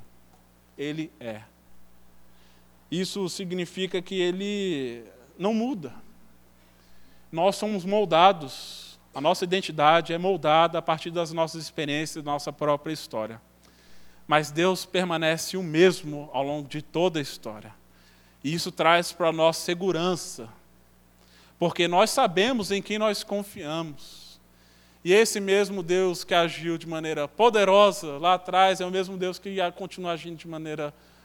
Ele 0.77 1.11
é. 1.21 1.43
Isso 2.91 3.29
significa 3.29 4.01
que 4.01 4.15
ele 4.15 5.05
não 5.39 5.53
muda. 5.53 5.93
Nós 7.33 7.57
somos 7.57 7.85
moldados, 7.85 8.99
a 9.15 9.21
nossa 9.21 9.45
identidade 9.45 10.13
é 10.13 10.19
moldada 10.19 10.79
a 10.79 10.83
partir 10.83 11.11
das 11.11 11.33
nossas 11.33 11.63
experiências, 11.63 12.23
da 12.25 12.31
nossa 12.31 12.53
própria 12.53 12.93
história. 12.93 13.41
Mas 14.27 14.51
Deus 14.51 14.85
permanece 14.85 15.57
o 15.57 15.63
mesmo 15.63 16.31
ao 16.33 16.45
longo 16.45 16.69
de 16.69 16.81
toda 16.81 17.19
a 17.19 17.23
história. 17.23 17.75
E 18.43 18.55
isso 18.55 18.71
traz 18.71 19.13
para 19.13 19.33
nós 19.33 19.57
segurança, 19.57 20.49
porque 21.59 21.89
nós 21.89 22.11
sabemos 22.11 22.71
em 22.71 22.81
quem 22.81 22.99
nós 22.99 23.25
confiamos. 23.25 24.41
E 25.05 25.13
esse 25.13 25.41
mesmo 25.41 25.83
Deus 25.83 26.23
que 26.23 26.35
agiu 26.35 26.79
de 26.79 26.87
maneira 26.87 27.27
poderosa 27.27 28.19
lá 28.19 28.35
atrás 28.35 28.81
é 28.81 28.87
o 28.87 28.91
mesmo 28.91 29.17
Deus 29.17 29.39
que 29.39 29.57
continua 29.73 30.13
agindo 30.13 30.37
de 30.37 30.47
maneira 30.47 30.91
poderosa 30.91 31.16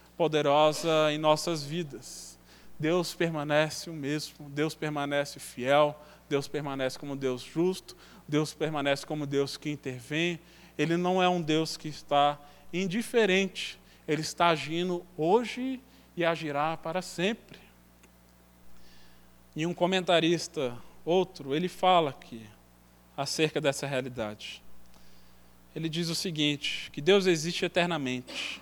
em 1.11 1.17
nossas 1.17 1.63
vidas. 1.63 2.39
Deus 2.79 3.13
permanece 3.13 3.89
o 3.89 3.93
mesmo, 3.93 4.49
Deus 4.49 4.73
permanece 4.73 5.39
fiel, 5.39 5.99
Deus 6.27 6.47
permanece 6.47 6.97
como 6.97 7.15
Deus 7.15 7.41
justo, 7.41 7.95
Deus 8.27 8.53
permanece 8.53 9.05
como 9.05 9.25
Deus 9.25 9.57
que 9.57 9.69
intervém. 9.69 10.39
Ele 10.77 10.97
não 10.97 11.21
é 11.21 11.27
um 11.27 11.41
Deus 11.41 11.77
que 11.77 11.87
está 11.87 12.39
indiferente, 12.73 13.79
ele 14.07 14.21
está 14.21 14.47
agindo 14.47 15.05
hoje 15.17 15.79
e 16.15 16.25
agirá 16.25 16.77
para 16.77 17.01
sempre. 17.01 17.59
E 19.55 19.65
um 19.65 19.73
comentarista, 19.73 20.77
outro, 21.03 21.53
ele 21.53 21.67
fala 21.67 22.11
aqui 22.11 22.45
acerca 23.17 23.59
dessa 23.59 23.85
realidade. 23.85 24.63
Ele 25.75 25.89
diz 25.89 26.09
o 26.09 26.15
seguinte: 26.15 26.89
que 26.91 27.01
Deus 27.01 27.25
existe 27.25 27.65
eternamente. 27.65 28.60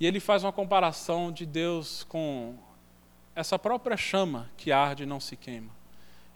E 0.00 0.06
ele 0.06 0.20
faz 0.20 0.44
uma 0.44 0.52
comparação 0.52 1.32
de 1.32 1.44
Deus 1.44 2.04
com 2.04 2.56
essa 3.34 3.58
própria 3.58 3.96
chama 3.96 4.50
que 4.56 4.72
arde 4.72 5.02
e 5.02 5.06
não 5.06 5.20
se 5.20 5.36
queima. 5.36 5.70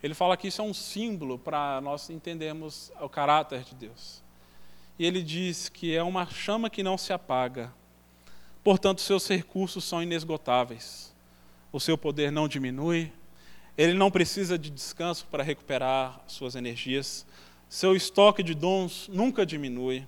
Ele 0.03 0.15
fala 0.15 0.37
que 0.37 0.49
isso 0.49 0.61
é 0.61 0.65
um 0.65 0.75
símbolo 0.75 1.39
para 1.39 1.81
nós 1.81 2.11
entendermos 2.11 2.91
o 3.01 3.09
caráter 3.09 3.63
de 3.63 3.75
Deus 3.75 4.23
e 4.99 5.05
ele 5.05 5.23
diz 5.23 5.69
que 5.69 5.97
é 5.97 6.03
uma 6.03 6.27
chama 6.27 6.71
que 6.71 6.83
não 6.83 6.97
se 6.97 7.13
apaga. 7.13 7.73
Portanto, 8.63 9.01
seus 9.01 9.27
recursos 9.29 9.83
são 9.85 10.03
inesgotáveis. 10.03 11.13
O 11.73 11.81
seu 11.81 11.97
poder 11.99 12.31
não 12.31 12.47
diminui. 12.47 13.11
Ele 13.77 13.95
não 13.95 14.11
precisa 14.13 14.59
de 14.59 14.71
descanso 14.71 15.27
para 15.31 15.43
recuperar 15.43 16.21
suas 16.27 16.55
energias. 16.55 17.27
Seu 17.69 17.97
estoque 17.97 18.43
de 18.43 18.55
dons 18.55 19.09
nunca 19.09 19.45
diminui. 19.45 20.07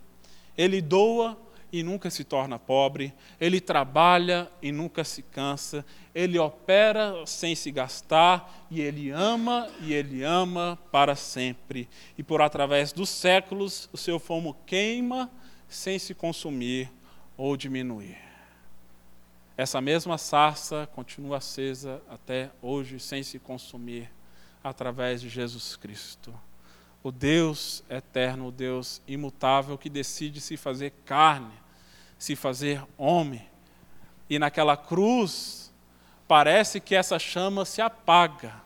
Ele 0.57 0.81
doa 0.81 1.37
e 1.75 1.83
nunca 1.83 2.09
se 2.09 2.23
torna 2.23 2.57
pobre, 2.57 3.13
ele 3.41 3.61
trabalha 3.61 4.49
e 4.63 4.71
nunca 4.71 5.03
se 5.03 5.23
cansa, 5.23 5.85
ele 6.15 6.39
opera 6.39 7.27
sem 7.27 7.57
se 7.57 7.73
gastar 7.73 8.65
e 8.71 8.81
ele 8.81 9.11
ama 9.11 9.69
e 9.81 9.93
ele 9.93 10.23
ama 10.23 10.79
para 10.93 11.17
sempre. 11.17 11.89
E 12.17 12.23
por 12.23 12.41
através 12.41 12.93
dos 12.93 13.09
séculos 13.09 13.89
o 13.93 13.97
seu 13.97 14.21
fomo 14.21 14.57
queima 14.65 15.29
sem 15.69 15.99
se 15.99 16.15
consumir 16.15 16.89
ou 17.37 17.57
diminuir. 17.57 18.19
Essa 19.57 19.81
mesma 19.81 20.17
sarça 20.17 20.89
continua 20.95 21.39
acesa 21.39 22.01
até 22.09 22.53
hoje 22.63 23.01
sem 23.01 23.25
se 23.25 23.41
consumir 23.41 24.09
através 24.63 25.21
de 25.21 25.29
Jesus 25.29 25.75
Cristo. 25.75 26.33
O 27.03 27.11
Deus 27.11 27.83
eterno, 27.91 28.47
o 28.47 28.53
Deus 28.53 29.03
imutável 29.09 29.77
que 29.77 29.91
decide 29.91 30.41
se 30.41 30.57
fazer 30.57 30.93
carne 31.05 31.64
se 32.25 32.35
fazer 32.35 32.83
homem. 32.97 33.47
E 34.31 34.39
naquela 34.39 34.79
cruz, 34.79 35.71
parece 36.27 36.81
que 36.81 36.95
essa 36.95 37.19
chama 37.19 37.67
se 37.67 37.83
apaga, 37.83 38.63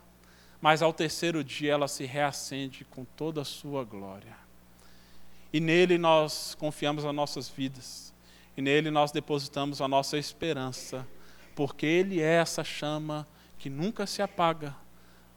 mas 0.61 0.81
ao 0.81 0.93
terceiro 0.93 1.43
dia 1.43 1.73
ela 1.73 1.89
se 1.89 2.05
reacende 2.05 2.85
com 2.85 3.05
toda 3.05 3.43
a 3.43 3.45
sua 3.45 3.83
glória. 3.83 4.37
E 5.53 5.59
nele 5.59 5.99
nós 5.99 6.55
confiamos 6.55 7.05
as 7.05 7.13
nossas 7.13 7.49
vidas, 7.49 8.15
e 8.57 8.63
nele 8.63 8.93
nós 8.93 9.11
depositamos 9.11 9.81
a 9.81 9.89
nossa 9.89 10.17
esperança, 10.17 11.05
porque 11.57 11.85
ele 11.85 12.21
é 12.21 12.35
essa 12.35 12.63
chama 12.63 13.27
que 13.59 13.69
nunca 13.69 14.07
se 14.07 14.23
apaga, 14.23 14.77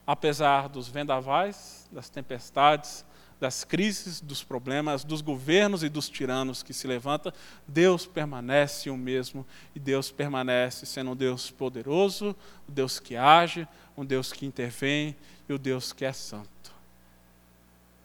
apesar 0.06 0.70
dos 0.70 0.88
vendavais, 0.88 1.90
das 1.92 2.08
tempestades, 2.08 3.04
das 3.42 3.64
crises, 3.64 4.22
dos 4.22 4.44
problemas, 4.44 5.04
dos 5.04 5.20
governos 5.20 5.82
e 5.82 5.90
dos 5.90 6.08
tiranos 6.08 6.62
que 6.62 6.76
se 6.76 6.86
levanta, 6.86 7.34
Deus 7.68 8.06
permanece 8.06 8.88
o 8.92 8.96
mesmo 8.96 9.44
e 9.74 9.80
Deus 9.80 10.12
permanece 10.12 10.86
sendo 10.86 11.12
um 11.12 11.16
Deus 11.16 11.50
poderoso, 11.50 12.36
um 12.70 12.72
Deus 12.72 13.00
que 13.00 13.16
age, 13.16 13.68
um 13.98 14.06
Deus 14.06 14.32
que 14.32 14.46
intervém 14.46 15.16
e 15.50 15.54
o 15.54 15.56
um 15.56 15.60
Deus 15.60 15.92
que 15.92 16.06
é 16.06 16.14
santo. 16.14 16.72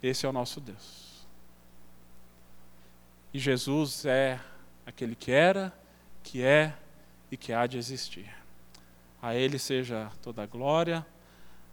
Esse 0.03 0.25
é 0.25 0.29
o 0.29 0.33
nosso 0.33 0.59
Deus. 0.59 1.27
E 3.35 3.39
Jesus 3.39 4.07
é 4.07 4.41
aquele 4.87 5.15
que 5.15 5.31
era, 5.31 5.71
que 6.23 6.43
é 6.43 6.75
e 7.31 7.37
que 7.37 7.53
há 7.53 7.67
de 7.67 7.77
existir. 7.77 8.35
A 9.21 9.35
Ele 9.35 9.59
seja 9.59 10.11
toda 10.23 10.43
a 10.43 10.47
glória, 10.47 11.05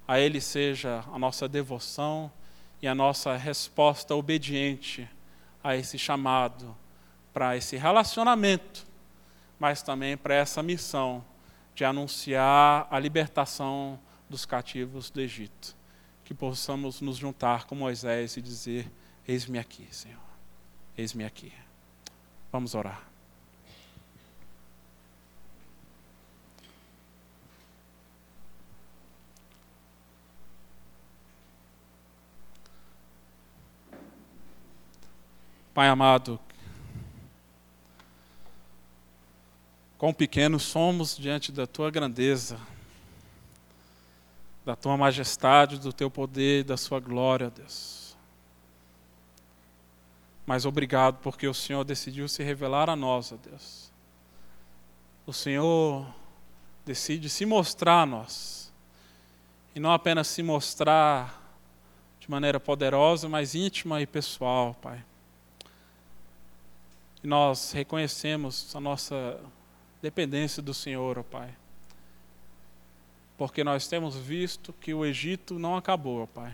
a 0.05 0.19
Ele 0.19 0.41
seja 0.41 1.05
a 1.13 1.17
nossa 1.17 1.47
devoção 1.47 2.29
e 2.83 2.87
a 2.87 2.93
nossa 2.93 3.37
resposta 3.37 4.13
obediente 4.13 5.09
a 5.63 5.73
esse 5.73 5.97
chamado, 5.97 6.75
para 7.31 7.55
esse 7.55 7.77
relacionamento, 7.77 8.85
mas 9.57 9.81
também 9.81 10.17
para 10.17 10.35
essa 10.35 10.61
missão 10.61 11.23
de 11.73 11.85
anunciar 11.85 12.85
a 12.91 12.99
libertação 12.99 13.97
dos 14.29 14.45
cativos 14.45 15.09
do 15.09 15.21
Egito. 15.21 15.73
Que 16.25 16.33
possamos 16.33 16.99
nos 16.99 17.15
juntar 17.15 17.67
com 17.67 17.73
Moisés 17.73 18.35
e 18.35 18.41
dizer: 18.41 18.91
Eis-me 19.25 19.59
aqui, 19.59 19.87
Senhor, 19.89 20.19
eis-me 20.97 21.23
aqui. 21.23 21.53
Vamos 22.51 22.75
orar. 22.75 23.12
Pai 35.73 35.87
amado, 35.87 36.39
quão 39.97 40.13
pequenos 40.13 40.61
somos 40.61 41.17
diante 41.17 41.51
da 41.51 41.65
tua 41.65 41.89
grandeza, 41.89 42.59
da 44.63 44.75
tua 44.75 44.95
majestade, 44.95 45.79
do 45.79 45.91
teu 45.91 46.11
poder, 46.11 46.63
da 46.63 46.77
sua 46.77 46.99
glória, 46.99 47.49
Deus. 47.49 48.15
Mas 50.45 50.63
obrigado 50.63 51.17
porque 51.23 51.47
o 51.47 51.53
Senhor 51.55 51.83
decidiu 51.83 52.27
se 52.27 52.43
revelar 52.43 52.87
a 52.87 52.95
nós, 52.95 53.31
ó 53.31 53.37
Deus. 53.37 53.91
O 55.25 55.33
Senhor 55.33 56.05
decide 56.85 57.29
se 57.31 57.47
mostrar 57.47 58.01
a 58.01 58.05
nós. 58.05 58.71
E 59.73 59.79
não 59.79 59.91
apenas 59.91 60.27
se 60.27 60.43
mostrar 60.43 61.41
de 62.19 62.29
maneira 62.29 62.59
poderosa, 62.59 63.27
mas 63.27 63.55
íntima 63.55 64.01
e 64.01 64.05
pessoal, 64.05 64.75
Pai. 64.79 65.03
E 67.23 67.27
nós 67.27 67.71
reconhecemos 67.71 68.75
a 68.75 68.81
nossa 68.81 69.39
dependência 70.01 70.61
do 70.61 70.73
Senhor, 70.73 71.17
ó 71.17 71.23
Pai. 71.23 71.55
porque 73.37 73.63
nós 73.63 73.87
temos 73.87 74.15
visto 74.15 74.73
que 74.73 74.93
o 74.93 75.05
Egito 75.05 75.57
não 75.57 75.75
acabou, 75.75 76.23
ó 76.23 76.25
Pai. 76.25 76.53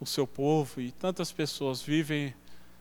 O 0.00 0.06
seu 0.06 0.26
povo 0.26 0.80
e 0.80 0.90
tantas 0.90 1.32
pessoas 1.32 1.80
vivem 1.80 2.34